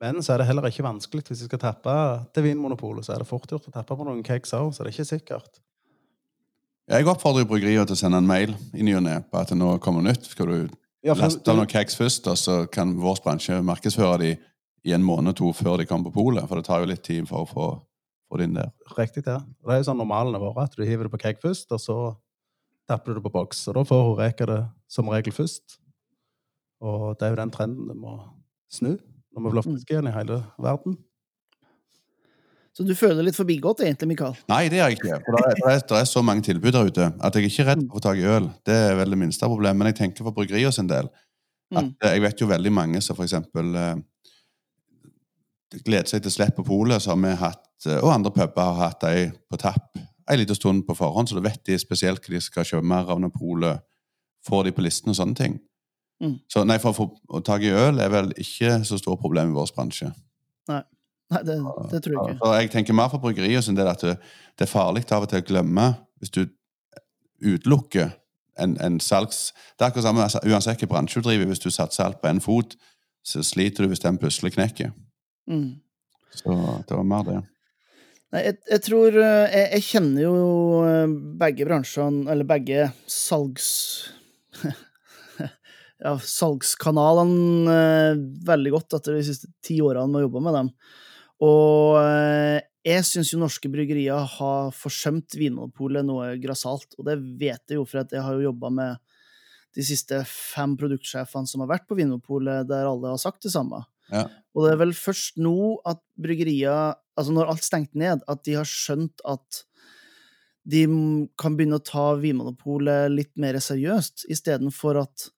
[0.02, 1.94] Men så er det heller ikke vanskelig hvis de skal tappe
[2.34, 3.06] til Vinmonopolet.
[3.06, 5.10] Så er det fort gjort å tappe på noen cakes òg, så det er ikke
[5.10, 5.60] sikkert.
[6.92, 9.56] Jeg oppfordrer bryggeriet til å sende en mail i ny og ne på at det
[9.56, 10.28] nå kommer nytt.
[10.28, 10.58] Skal du
[11.06, 14.34] ja, laste noen cakes først, og så kan vår bransje markedsføre de
[14.84, 16.44] i en måned to før de kommer på polet?
[16.50, 17.68] For det tar jo litt tid for å få
[18.34, 18.74] få det der.
[18.98, 19.38] Riktig, ja.
[19.40, 21.96] Det er jo sånn normalene våre, at du hiver det på keg først, og så
[22.90, 23.64] tapper du det på boks.
[23.70, 24.60] Og da får hun reka det
[24.90, 25.78] som regel først.
[26.84, 28.18] Og det er jo den trenden du må
[28.72, 28.96] snu
[29.34, 30.94] når vi blir friske igjen i hele verden.
[32.74, 34.34] Så du føler litt forbigått, egentlig, Mikael?
[34.50, 35.18] Nei, det gjør jeg ikke.
[35.26, 37.52] For det er, det, er, det er, så mange tilbud der ute at jeg er
[37.52, 38.48] ikke redd for å få tak i øl.
[38.66, 39.78] Det er vel det minste problemet.
[39.78, 41.10] Men jeg tenker for bryggeriet sin del
[41.74, 41.92] at mm.
[42.02, 43.94] jeg vet jo veldig mange som for eksempel eh,
[45.82, 48.80] gleder seg til slipp på polet, så har vi hatt, eh, og andre puber har
[48.80, 49.98] hatt de på tapp
[50.30, 53.10] en liten stund på forhånd, så da vet de spesielt hva de skal kjøpe mer
[53.12, 53.84] av når polet
[54.48, 55.58] får de på listen og sånne ting.
[56.22, 56.38] Mm.
[56.48, 59.56] Så nei, for å få tak i øl er vel ikke så stort problem i
[59.56, 60.10] vår bransje.
[60.70, 60.80] Nei,
[61.32, 61.58] nei det,
[61.92, 62.40] det, tror jeg ikke.
[62.40, 64.16] Så jeg tenker mer for bryggeriet sin del at det,
[64.54, 65.88] det, er farlig av og til å glemme
[66.22, 66.44] hvis du
[67.44, 68.14] utelukker
[68.62, 69.50] en, en salgs...
[69.74, 72.30] Det er akkurat samme altså, uansett hvilken bransje du driver, hvis du satser alt på
[72.30, 72.76] én fot,
[73.24, 74.94] så sliter du hvis den plutselig knekker.
[75.50, 75.74] Mm.
[76.32, 76.54] Så
[76.88, 77.40] det var mer det.
[78.34, 80.38] Nei, jeg, jeg tror eh, jeg, jeg, kjenner jo
[80.82, 83.68] eh, begge bransjene, eller begge salgs...
[86.04, 90.72] ja, salgskanalene eh, veldig godt etter de siste ti årene med å jobbe med dem.
[91.44, 91.96] Og
[92.86, 97.84] jeg syns jo norske bryggerier har forsømt Vinmonopolet noe grassat, og det vet jeg jo,
[97.86, 99.02] for jeg har jo jobba med
[99.74, 103.82] de siste fem produktsjefene som har vært på Vinmonopolet, der alle har sagt det samme.
[104.10, 104.26] Ja.
[104.54, 105.54] Og det er vel først nå
[105.88, 109.64] at bryggerier, altså når alt stengte ned, at de har skjønt at
[110.64, 110.84] de
[111.40, 115.28] kan begynne å ta Vinmonopolet litt mer seriøst, istedenfor at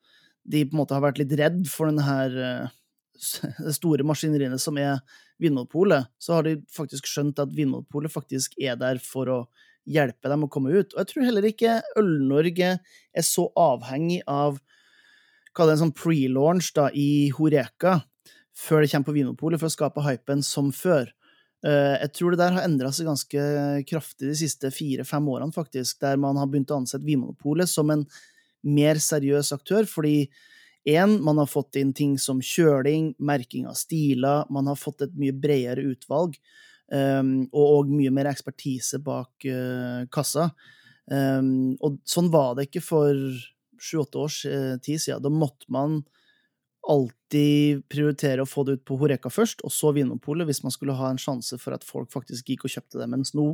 [0.47, 2.75] de på en måte har vært litt redd for denne her eh,
[3.79, 5.01] store maskineriene som er
[5.43, 9.41] Vinmonopolet, så har de faktisk skjønt at Vinmonopolet faktisk er der for å
[9.87, 10.95] hjelpe dem å komme ut.
[10.95, 14.61] Og jeg tror heller ikke Øl-Norge er så avhengig av
[15.57, 18.01] hva det er en sånn pre-launch da, i Horeka,
[18.57, 21.11] før det kommer på Vinopolet, for å skape hypen som før.
[21.67, 23.47] Eh, jeg tror det der har endra seg ganske
[23.89, 28.05] kraftig de siste fire-fem årene, faktisk, der man har begynt å ansette Vinmonopolet som en
[28.67, 30.29] mer seriøs aktør, fordi
[30.87, 35.19] én, man har fått inn ting som kjøling, merking av stiler, man har fått et
[35.19, 36.39] mye bredere utvalg,
[36.93, 40.51] um, og, mye mer ekspertise bak uh, kassa.
[41.07, 43.15] Um, og sånn var det ikke for
[43.83, 45.23] sju-åtte års uh, tid siden.
[45.23, 46.01] Da måtte man
[46.93, 50.97] alltid prioritere å få det ut på Horeka først, og så Vinmonopolet, hvis man skulle
[50.99, 53.09] ha en sjanse for at folk faktisk gikk og kjøpte det.
[53.13, 53.53] Mens nå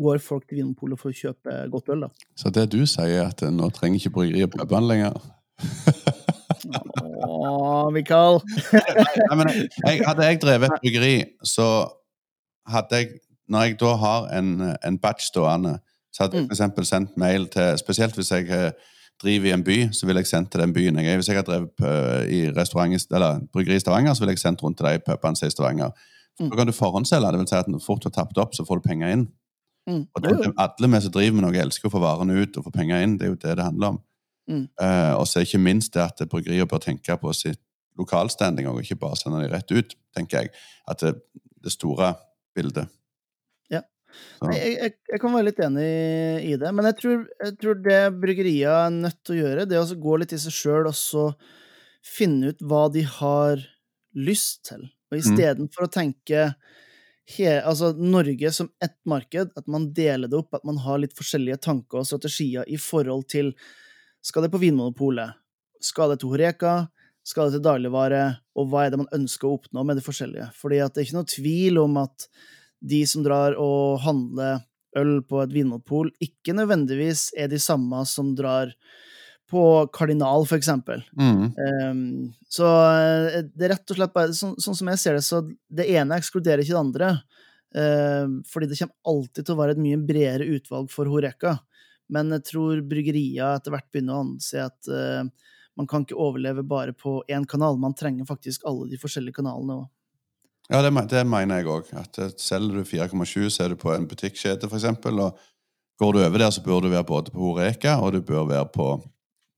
[0.00, 2.06] går folk til Vinmonopolet for å kjøpe godt øl.
[2.06, 2.28] da.
[2.38, 5.20] Så det du sier, er at nå trenger ikke bryggeriet pubene lenger?
[7.20, 8.40] Å, Mikael.
[9.28, 11.16] Nei, men jeg, hadde jeg drevet et bryggeri,
[11.46, 11.66] så
[12.70, 13.18] hadde jeg
[13.50, 14.50] Når jeg da har en,
[14.86, 15.80] en batch stående,
[16.14, 16.52] så hadde jeg mm.
[16.54, 16.88] f.eks.
[16.88, 18.92] sendt mail til Spesielt hvis jeg eh,
[19.22, 21.18] driver i en by, så vil jeg sendt til den byen jeg er.
[21.20, 24.78] Hvis jeg har drevet uh, i eller bryggeri i Stavanger, så vil jeg sendt rundt
[24.78, 25.90] til de pubene i Stavanger.
[26.40, 27.32] Så kan du forhåndsselge.
[27.32, 29.26] Det vil si at når fort du har tapt opp, så får du penger inn.
[29.88, 30.04] Mm.
[30.14, 32.72] Og det, Alle vi som driver med noe, elsker å få varene ut og få
[32.74, 33.18] penger inn.
[33.18, 33.98] Det er jo det det handler om.
[34.50, 34.62] Mm.
[34.80, 37.60] Uh, og så er ikke minst det at bryggerier bør tenke på sitt
[38.00, 40.54] lokalstanding, og ikke bare sende dem rett ut, tenker jeg.
[40.88, 41.14] At det,
[41.60, 42.14] det store
[42.56, 42.88] bildet.
[44.50, 45.88] Jeg, jeg, jeg, kan være litt enig
[46.48, 49.78] i det, men jeg tror, jeg tror det bryggeriet er nødt til å gjøre, det
[49.78, 51.26] er å gå litt i seg sjøl og så
[52.06, 53.62] finne ut hva de har
[54.16, 54.86] lyst til.
[55.10, 55.88] Og istedenfor mm.
[55.88, 56.46] å tenke
[57.36, 61.16] he, altså Norge som ett marked, at man deler det opp, at man har litt
[61.18, 63.54] forskjellige tanker og strategier i forhold til
[64.20, 65.38] Skal det på Vinmonopolet?
[65.80, 66.74] Skal det til Horeka?
[67.24, 68.24] Skal det til dagligvare?
[68.58, 70.50] Og hva er det man ønsker å oppnå med det forskjellige?
[70.56, 72.26] Fordi at det er ikke noe tvil om at
[72.80, 74.64] de som drar og handler
[74.98, 78.72] øl på et vinmonopol, ikke nødvendigvis er de samme som drar
[79.50, 79.62] på
[79.92, 81.02] Kardinal, for eksempel.
[81.18, 81.46] Mm.
[81.58, 82.02] Um,
[82.46, 85.42] så eh, det er rett og slett bare sånn, sånn, som jeg ser det, så
[85.66, 87.10] det ene ekskluderer ikke det andre.
[87.70, 91.56] Uh, fordi det kommer alltid til å være et mye bredere utvalg for Horeka.
[92.10, 95.26] Men jeg tror bryggeria etter hvert begynner å anse at uh,
[95.78, 97.78] man kan ikke overleve bare på én kanal.
[97.78, 99.88] Man trenger faktisk alle de forskjellige kanalene òg.
[100.70, 101.88] Ja, det, det mener jeg òg.
[101.98, 104.86] Eh, selger du 4,7, så er du på en butikkjede, f.eks.
[105.10, 105.40] Og
[106.00, 108.68] går du over der, så bør du være både på Horeka og du bør være
[108.70, 108.88] på,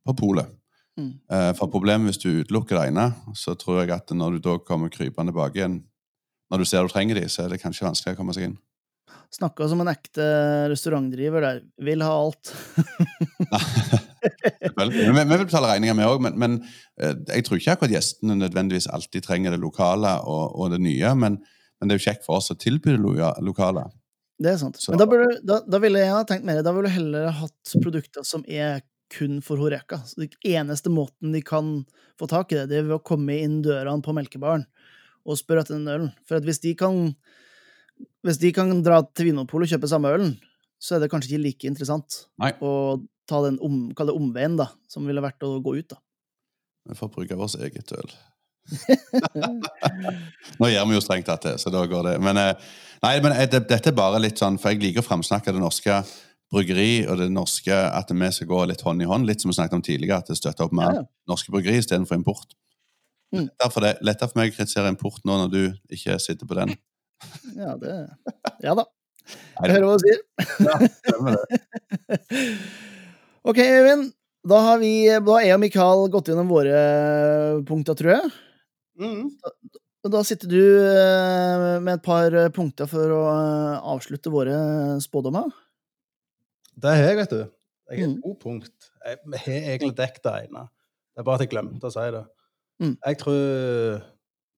[0.06, 0.48] på Polet.
[0.96, 1.12] Mm.
[1.32, 4.58] Eh, for problemet hvis du utelukker det ene, så tror jeg at når du da
[4.64, 5.82] kommer krypende tilbake igjen,
[6.52, 8.56] når du ser du trenger de, så er det kanskje vanskelig å komme seg inn.
[9.32, 10.24] Snakka som en ekte
[10.72, 11.62] restaurantdriver der.
[11.80, 12.52] Vil ha alt.
[14.22, 16.58] vi, vi vil betale regninger, vi òg, men, men,
[17.00, 21.14] eh, jeg tror ikke akkurat gjestene nødvendigvis alltid trenger det lokale og, og det nye.
[21.18, 23.02] Men, men, det er jo kjekt for oss å tilby det
[23.44, 23.88] lokale.
[24.42, 24.80] Det er sant.
[24.80, 24.94] Så.
[24.94, 27.76] Men da, burde, da, da, ville jeg ha tenkt mer, da ville du heller hatt
[27.82, 30.00] produkter som er kun for Horeka.
[30.08, 31.82] Så Den eneste måten de kan
[32.20, 34.64] få tak i det, det er ved å komme inn dørene på melkebaren
[35.22, 36.10] og spørre etter den ølen.
[36.26, 37.12] For hvis de kan
[38.26, 40.32] hvis de kan dra til Vinmonopolet og kjøpe samme ølen,
[40.82, 42.50] så er det kanskje ikke like interessant Nei.
[42.58, 42.98] å
[43.28, 46.00] ta den om, omveien, da, som ville vært å gå ut, da.
[46.90, 48.14] Vi får bruke vårt eget øl.
[50.60, 52.16] Nå gjør vi jo strengt tatt det, så da går det.
[52.22, 55.06] Men, eh, nei, men eh, det, dette er bare litt sånn, for jeg liker å
[55.06, 56.00] framsnakke det norske
[56.52, 59.28] bryggeri og det norske, at vi skal gå litt hånd i hånd.
[59.28, 61.06] Litt som vi snakket om tidligere, at det støtter opp med ja, ja.
[61.30, 62.56] norske bryggeri istedenfor import.
[63.32, 63.46] Mm.
[63.62, 65.62] Derfor det lettere for meg å kritisere import nå når du
[65.96, 66.74] ikke sitter på den.
[67.56, 67.94] Ja, det
[68.64, 68.88] Ja da.
[69.62, 70.18] Jeg hører hva du sier.
[70.66, 72.48] Ja, det.
[73.42, 74.12] Ok, Øyvind.
[74.46, 76.78] Da har vi, da jeg og Mikael gått gjennom våre
[77.66, 78.30] punkter, tror jeg.
[78.98, 79.28] Mm.
[79.42, 84.56] Da, da sitter du eh, med et par punkter for å eh, avslutte våre
[85.02, 85.50] spådommer.
[86.74, 87.42] Det har jeg, vet du.
[87.92, 88.16] Jeg har mm.
[88.24, 88.90] to punkt.
[89.02, 90.64] Jeg har egentlig dekket det ene.
[91.12, 92.24] Det er bare at jeg glemte å si det.
[92.82, 92.96] Mm.
[92.96, 93.42] Jeg tror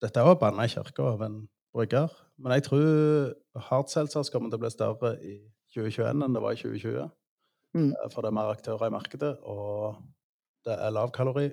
[0.05, 1.43] Dette var banna i kirka av en
[1.76, 2.12] brygger.
[2.37, 5.39] Men jeg tror hardseltzer kommer til å bli større i
[5.72, 7.09] 2021 enn det var i 2020.
[7.75, 7.91] Mm.
[7.93, 9.97] Eh, for det er mer aktører i markedet, og
[10.66, 11.51] det er lav kalori.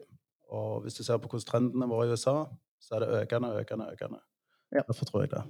[0.51, 2.43] Og hvis du ser på hvordan trendene våre i USA,
[2.82, 4.19] så er det økende, økende, økende.
[4.72, 4.84] Ja.
[4.88, 5.43] Derfor tror jeg det.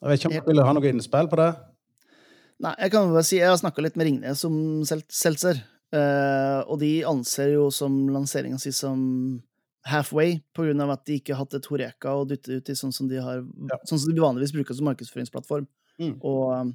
[0.00, 1.50] Jeg vet ikke om du vil ha noe innspill på det?
[2.62, 4.56] Nei, jeg kan bare si jeg har snakka litt med Ringnes om
[4.86, 5.62] seltzer.
[5.92, 9.00] Uh, og de anser jo som lanseringa si som
[9.84, 12.76] halfway på grunn av at de ikke har hatt et Horeka å dytte ut i
[12.78, 13.78] sånn som de, har, ja.
[13.88, 15.66] sånn som de vanligvis bruker som markedsføringsplattform.
[16.00, 16.14] Mm.
[16.24, 16.72] Og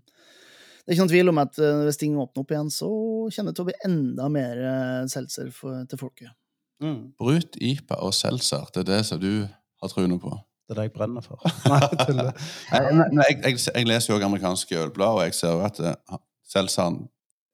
[0.87, 2.87] det er ikke noen tvil om at hvis ting åpner opp igjen, så
[3.27, 6.31] kjenner det til å bli enda mer uh, seltzer til folket.
[6.79, 7.11] Mm.
[7.19, 10.31] Brut, IPA og seltzer, det er det som du har troen på?
[10.67, 11.43] Det er det jeg brenner for.
[11.71, 17.01] Nei, jeg, jeg, jeg, leser jo amerikanske ølblad, og jeg ser jo at uh, seltzeren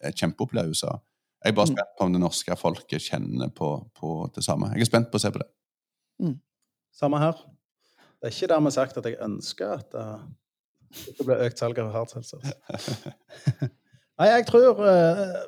[0.03, 0.93] er kjempepopulær i USA.
[1.43, 1.75] Jeg er bare mm.
[1.75, 4.71] spent på om det norske folket kjenner på, på, det samme.
[4.77, 5.49] Jeg er spent på å se på det.
[6.23, 6.37] Mm.
[6.93, 7.41] Samme her.
[8.21, 9.97] Det er ikke dermed sagt at jeg ønsker at
[10.93, 12.43] det blir økt salg av hardseltzer.
[14.21, 15.39] Nei, jeg tror uh,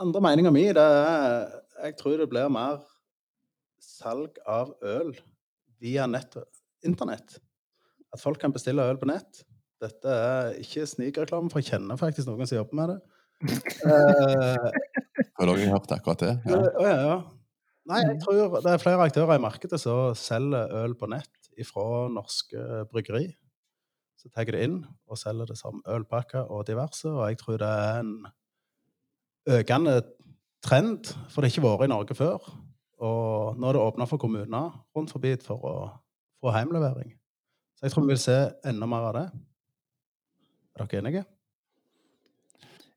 [0.00, 1.52] Andre meninga mi det er
[1.84, 2.78] jeg tror det blir mer
[3.82, 5.12] salg av øl
[5.82, 6.38] via nett
[6.86, 7.36] internett.
[8.14, 9.42] At folk kan bestille øl på nett.
[9.82, 12.98] Dette er ikke snikreklame, for jeg kjenner faktisk noen som jobber med det.
[13.84, 14.70] uh,
[15.36, 16.34] Har dere hørt akkurat det?
[16.48, 16.60] Ja.
[16.60, 17.16] Uh, ja, ja.
[17.90, 22.06] Nei, jeg tror det er flere aktører i markedet som selger øl på nett fra
[22.08, 23.26] norske bryggeri.
[24.24, 27.58] Så tar jeg det inn og selger det som ølpakker og diverse, og jeg tror
[27.60, 28.12] det er en
[29.52, 29.98] økende
[30.64, 32.46] trend, for det har ikke vært i Norge før.
[33.04, 35.74] Og nå er det åpna for kommuner rundt forbi for å
[36.40, 37.12] få heimlevering.
[37.76, 39.26] Så jeg tror vi vil se enda mer av det.
[40.74, 41.24] Er dere enige?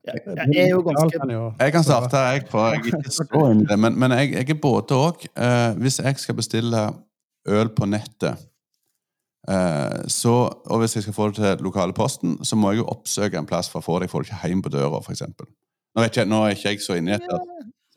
[0.07, 1.19] Jeg, jeg er jo ganske
[1.59, 3.75] Jeg kan starte, jeg, for jeg er ikke så inn i det.
[3.83, 5.27] Men, men jeg, jeg, er både òg.
[5.35, 6.85] Eh, hvis jeg skal bestille
[7.51, 8.47] øl på nettet
[9.47, 10.33] så,
[10.67, 13.47] Og hvis jeg skal få det til lokale posten, så må jeg jo oppsøke en
[13.47, 14.07] plass for å få det.
[14.07, 15.23] Jeg får det ikke hjem på døra, f.eks.
[15.23, 17.39] Nå, nå er ikke jeg så inni dette.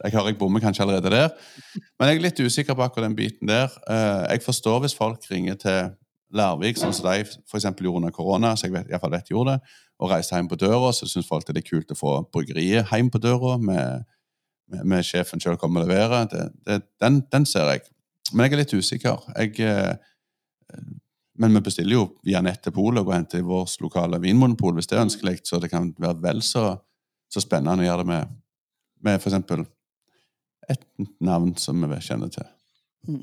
[0.05, 1.33] Jeg hører jeg bommer kanskje allerede der.
[1.99, 3.75] Men jeg er litt usikker på akkurat den biten der.
[3.91, 5.91] Eh, jeg forstår hvis folk ringer til
[6.33, 7.67] Lærvik, sånn som de f.eks.
[7.67, 10.49] gjorde under korona, så jeg vet, i hvert fall vet gjorde det, og reiste hjem
[10.49, 14.07] på døra, så syns folk det er kult å få bryggeriet hjem på døra med,
[14.71, 16.31] med, med sjefen sjøl kommer og leverer.
[16.31, 17.83] Det, det, den, den, ser jeg.
[18.33, 19.27] Men jeg er litt usikker.
[19.35, 20.79] Jeg, eh,
[21.41, 24.91] men vi bestiller jo via nett til polet og henter i vårt lokale vinmonopol hvis
[24.91, 26.75] det er ønskelig, så det kan være vel så,
[27.33, 28.41] så spennende å gjøre det med,
[29.07, 29.69] med f.eks
[30.71, 30.83] et
[31.21, 32.47] navn som vi kjenner til.
[33.09, 33.23] Mm.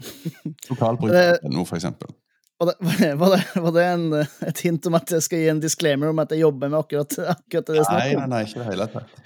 [0.72, 2.12] Lokalbruk.no, eksempel.
[2.58, 4.06] Var det, var det, var det en,
[4.50, 7.14] et hint om at jeg skal gi en disclaimer om at jeg jobber med akkurat,
[7.36, 7.92] akkurat det om?
[7.94, 9.20] Nei, nei, ikke det hele tatt.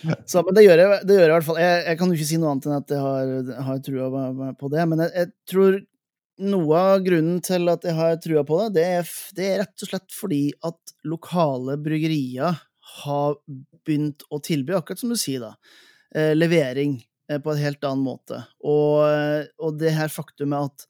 [0.00, 1.58] Så, men det gjør, jeg, det gjør jeg i hvert fall.
[1.60, 4.70] Jeg, jeg, kan jo ikke si noe annet enn at jeg har, har trua på
[4.72, 4.84] det.
[4.88, 5.80] Men jeg, jeg, tror
[6.40, 9.84] noe av grunnen til at jeg har trua på det, det er, det er rett
[9.84, 12.58] og slett fordi at lokale bryggerier
[13.04, 13.38] har
[13.86, 15.54] begynt å tilby, akkurat som du sier, da,
[16.16, 16.98] eh, levering
[17.30, 18.42] Eh, på en helt annen måte.
[18.66, 20.86] Og, eh, og det her faktumet at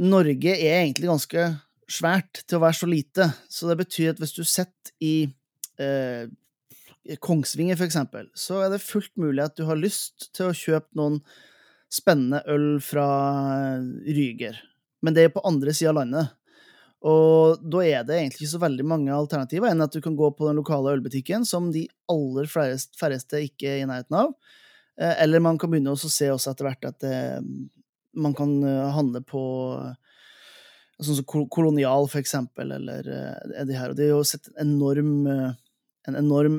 [0.00, 1.46] Norge er egentlig ganske
[1.90, 3.30] svært til å være så lite.
[3.48, 5.14] Så det betyr at hvis du sitter i
[5.80, 6.28] eh,
[7.24, 10.92] Kongsvinger, for eksempel, så er det fullt mulig at du har lyst til å kjøpe
[11.00, 11.22] noen
[11.90, 13.08] spennende øl fra
[14.06, 14.60] Ryger.
[15.02, 16.36] Men det er på andre sida av landet.
[17.00, 20.28] Og da er det egentlig ikke så veldig mange alternativer enn at du kan gå
[20.36, 24.34] på den lokale ølbutikken, som de aller færreste ikke er i nærheten av.
[25.00, 27.14] Eh, eller man kan begynne å se også etter hvert at det,
[28.12, 29.42] man kan eh, handle på
[31.00, 33.06] sånn som Kolonial, for eksempel, eller
[33.64, 33.88] de her.
[33.88, 36.58] Og det er jo sett en enorm, en enorm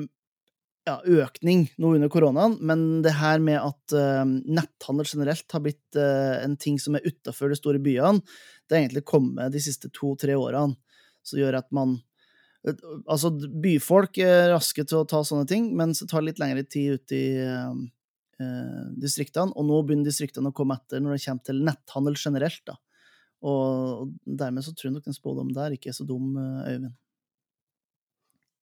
[0.88, 5.98] ja, økning nå under koronaen, men det her med at uh, netthandel generelt har blitt
[5.98, 8.22] uh, en ting som er utafor de store byene,
[8.66, 10.78] det har egentlig kommet de siste to-tre årene.
[11.22, 12.00] Som gjør at man
[13.10, 17.00] Altså, byfolk er raske til å ta sånne ting, mens det tar litt lengre tid
[17.00, 19.50] ute i, uh, distriktene.
[19.58, 22.62] Og nå begynner distriktene å komme etter når det kommer til netthandel generelt.
[22.70, 22.76] da.
[23.50, 26.94] Og dermed så tror jeg nok den spådommen der ikke er så dum, Øyvind.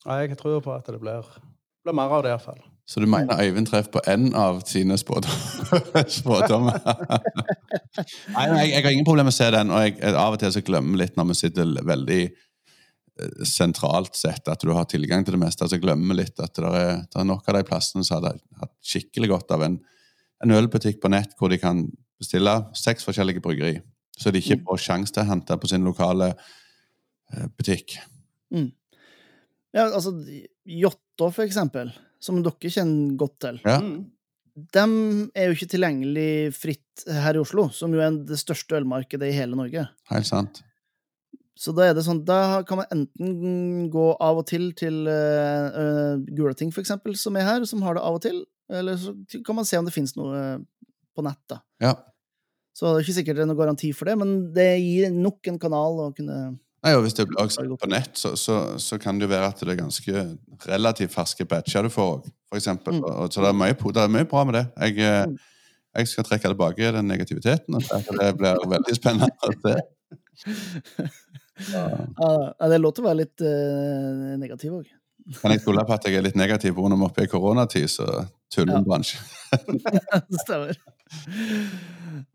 [0.07, 1.29] Nei, jeg tror på at det blir,
[1.85, 2.61] blir mer av det, iallfall.
[2.91, 6.81] Så du mener Øyvind treffer på én av sine spådommer?
[8.35, 10.55] nei, nei, jeg, har ingen problem med å se den, og jeg, av og til
[10.57, 12.23] så glemmer litt når vi sitter veldig
[13.47, 15.65] sentralt sett, at du har tilgang til det meste.
[15.65, 18.75] altså Glemmer litt at det er, det er nok av de plassene som hadde hatt
[18.87, 19.79] skikkelig godt av en,
[20.45, 21.85] en, ølbutikk på nett hvor de kan
[22.21, 23.79] bestille seks forskjellige bryggeri.
[24.21, 24.67] Så de ikke mm.
[24.69, 27.97] får sjanse til å hente på sin lokale eh, butikk.
[28.53, 28.71] Mm.
[29.77, 30.13] Ja, altså
[31.21, 31.91] Jotto, for eksempel,
[32.21, 33.61] som dere kjenner godt til.
[33.67, 33.77] Ja.
[33.85, 34.09] Mm.
[34.73, 34.85] De
[35.37, 39.37] er jo ikke tilgjengelig fritt her i Oslo, som jo er det største ølmarkedet i
[39.37, 39.87] hele Norge.
[40.11, 40.63] Helt sant.
[41.61, 45.69] Så da er det sånn, da kan man enten gå av og til til uh,
[45.77, 48.41] uh, Gulating, for eksempel, som er her, som har det av og til.
[48.73, 49.13] Eller så
[49.45, 51.43] kan man se om det finnes noe uh, på nett.
[51.53, 51.61] da.
[51.85, 51.95] Ja.
[52.73, 55.53] Så det er ikke sikkert det er noen garanti for det, men det gir nok
[55.53, 56.41] en kanal å kunne
[56.81, 59.51] Nei, og Hvis det blir også på nett, så, så, så, kan det jo være
[59.53, 60.23] at det er ganske
[60.67, 62.23] relativt ferske batcher du får.
[62.49, 63.01] For eksempel.
[63.03, 63.29] Mm.
[63.31, 64.65] Så det er, mye, det er, mye, bra med det.
[64.81, 65.37] Jeg, mm.
[65.99, 67.77] jeg skal trekke tilbake den negativiteten.
[67.77, 69.77] Og det blir veldig spennende å se.
[71.69, 71.83] Ja.
[72.65, 74.87] det er lov til å være litt uh, negativ òg.
[75.43, 76.97] Kan jeg stole på at jeg er litt negativ pga.
[76.97, 78.07] vi er i koronatid, så
[78.53, 79.21] tuller en bransje.
[80.31, 80.79] det stemmer.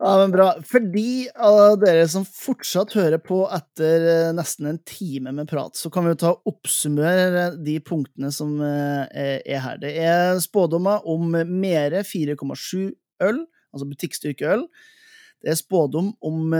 [0.06, 0.52] Ja, men bra.
[0.62, 5.74] For de av dere som fortsatt hører på etter eh, nesten en time med prat,
[5.74, 9.80] så kan vi jo ta oppsummere de punktene som eh, er her.
[9.82, 12.92] Det er spådommer om mere 4,7
[13.26, 13.42] øl,
[13.74, 14.62] altså butikkstyrkeøl.
[15.42, 16.54] Det er spådom om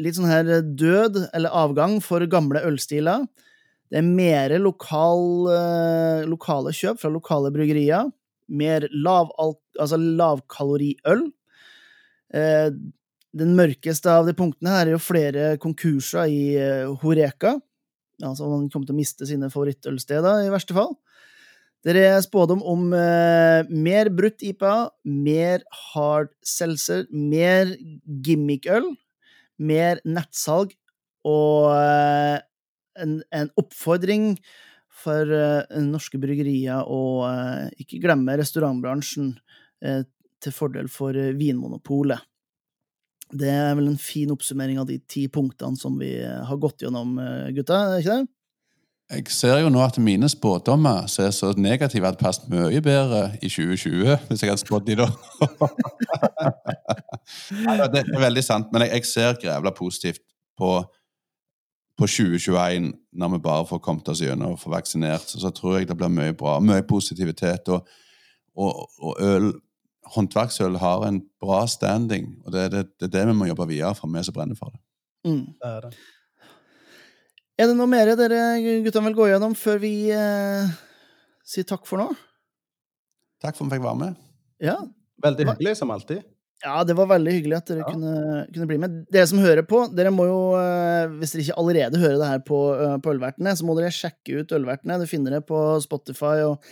[0.00, 3.26] litt sånn her død eller avgang for gamle ølstiler.
[3.92, 8.10] Det er mer lokal, eh, lokale kjøp fra lokale bryggerier.
[8.52, 9.30] mer lav,
[9.80, 11.22] altså lavkaloriøl.
[12.32, 12.72] Eh,
[13.32, 17.56] den mørkeste av de punktene her er jo flere konkurser i uh, Horeka.
[18.22, 20.92] Altså man kommer til å miste sine favorittølsteder, i verste fall.
[21.82, 27.72] Der er spådom om eh, mer brutt IPA, mer hard seltzer, mer
[28.22, 28.86] gimmickøl,
[29.58, 30.76] mer nettsalg
[31.26, 32.36] og eh,
[33.02, 34.36] en, en, oppfordring
[35.02, 35.26] for
[35.82, 37.00] norske bryggerier å
[37.80, 39.32] ikke glemme restaurantbransjen
[40.42, 42.20] til fordel for Vinmonopolet.
[43.32, 47.16] Det er vel en fin oppsummering av de ti punktene som vi har gått gjennom,
[47.18, 47.98] eh, gutta?
[47.98, 48.26] ikke det?
[49.12, 53.36] Jeg ser jo nå at mine spådommer som er så negative, hadde passet mye bedre
[53.42, 55.08] i 2020, hvis jeg hadde spådd de da.
[57.92, 60.22] det er veldig sant, men jeg ser grevla positivt
[60.56, 60.78] på,
[61.98, 65.28] på 2021, når vi bare får kommet oss gjennom og får vaksinert.
[65.28, 66.56] Så, så tror jeg det blir mye bra.
[66.64, 67.68] Mye positivitet.
[67.68, 67.84] Og,
[68.56, 69.52] og, og øl
[70.12, 73.68] håndverksøl har en bra standing, og det er det, det, er det vi må jobbe
[73.70, 74.82] videre for, vi som brenner for det.
[75.28, 75.44] Mm.
[75.54, 75.92] det, er det.
[77.60, 78.42] Er det noe mer dere
[78.84, 80.72] guttene vil gå gjennom før vi eh,
[81.46, 82.10] sier takk for nå?
[83.42, 84.20] Takk for at vi fikk være med.
[84.62, 84.78] Ja.
[85.22, 86.22] Veldig hyggelig, som alltid.
[86.62, 87.90] Ja, det var veldig hyggelig at dere ja.
[87.90, 88.98] kunne, kunne, bli med.
[89.10, 92.42] Dere som hører på, dere må jo, eh, hvis dere ikke allerede hører det her
[92.46, 95.00] på, eh, på Ølvertene, så må dere sjekke ut Ølvertene.
[95.02, 96.62] Du finner det på Spotify og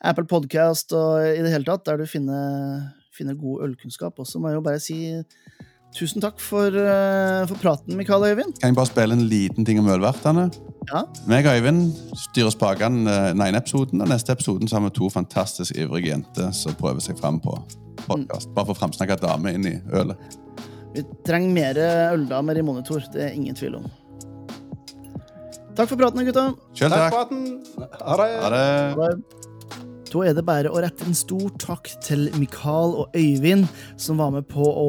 [0.00, 2.80] Apple Podcast og i det hele tatt, der du finner,
[3.12, 4.16] finner god ølkunnskap.
[4.20, 5.00] Og så må jeg jo bare si
[5.96, 8.54] tusen takk for, uh, for praten, Mikael og Øyvind.
[8.60, 10.46] Kan jeg bare spille en liten ting om ølvertene?
[10.88, 11.02] Ja.
[11.28, 11.82] Meg og Øyvind
[12.28, 16.14] styrer spakene uh, den ene episoden, og neste episoden så har vi to fantastisk ivrige
[16.14, 17.56] jenter som prøver seg fram på
[18.06, 18.48] podkast.
[18.48, 18.54] Mm.
[18.56, 20.38] Bare for å framsnakke dame inn i ølet.
[20.94, 21.82] Vi trenger mer
[22.14, 23.90] øldamer i monitor, det er ingen tvil om.
[25.76, 26.48] Takk for praten, gutta.
[26.74, 27.04] Selv takk.
[27.04, 27.44] takk for praten.
[28.00, 28.32] Ha det.
[28.40, 28.66] Ha det.
[28.96, 29.48] Ha det.
[30.10, 34.32] Da er det bare å rette en stor takk til Mikael og Øyvind, som var
[34.34, 34.88] med på å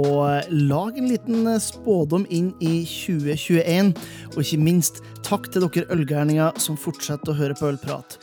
[0.49, 3.93] lage en liten spådom inn i 2021.
[4.33, 8.17] Og ikke minst takk til dere ølgærninger som fortsetter å høre på Ølprat.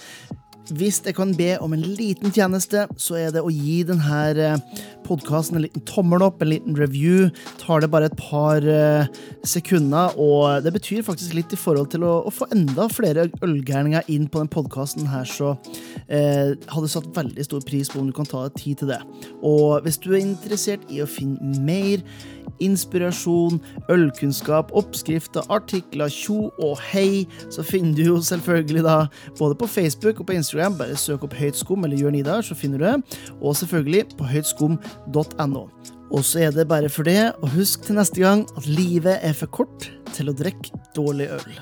[0.76, 4.82] Hvis jeg kan be om en liten tjeneste, så er det å gi denne eh,
[5.06, 7.30] podkasten en liten tommel opp, en liten review.
[7.62, 9.08] Tar det bare et par eh,
[9.48, 14.10] sekunder, og det betyr faktisk litt i forhold til å, å få enda flere ølgærninger
[14.12, 15.54] inn på den podkasten så
[16.12, 19.00] eh, hadde satt veldig stor pris på om du kan ta deg tid til det.
[19.40, 22.04] Og hvis du er interessert i å finne mer
[22.64, 23.60] inspirasjon,
[23.92, 28.98] ølkunnskap, oppskrifter, artikler, tjo og hei, så finner du jo selvfølgelig da
[29.38, 30.78] både på Facebook og på Instagram.
[30.80, 33.22] Bare søk opp Høyt skum eller Jørn Idar, så finner du det.
[33.40, 35.64] Og selvfølgelig på høytskum.no.
[36.08, 39.36] Og så er det bare for det, og husk til neste gang at livet er
[39.36, 41.60] for kort til å drikke dårlig øl.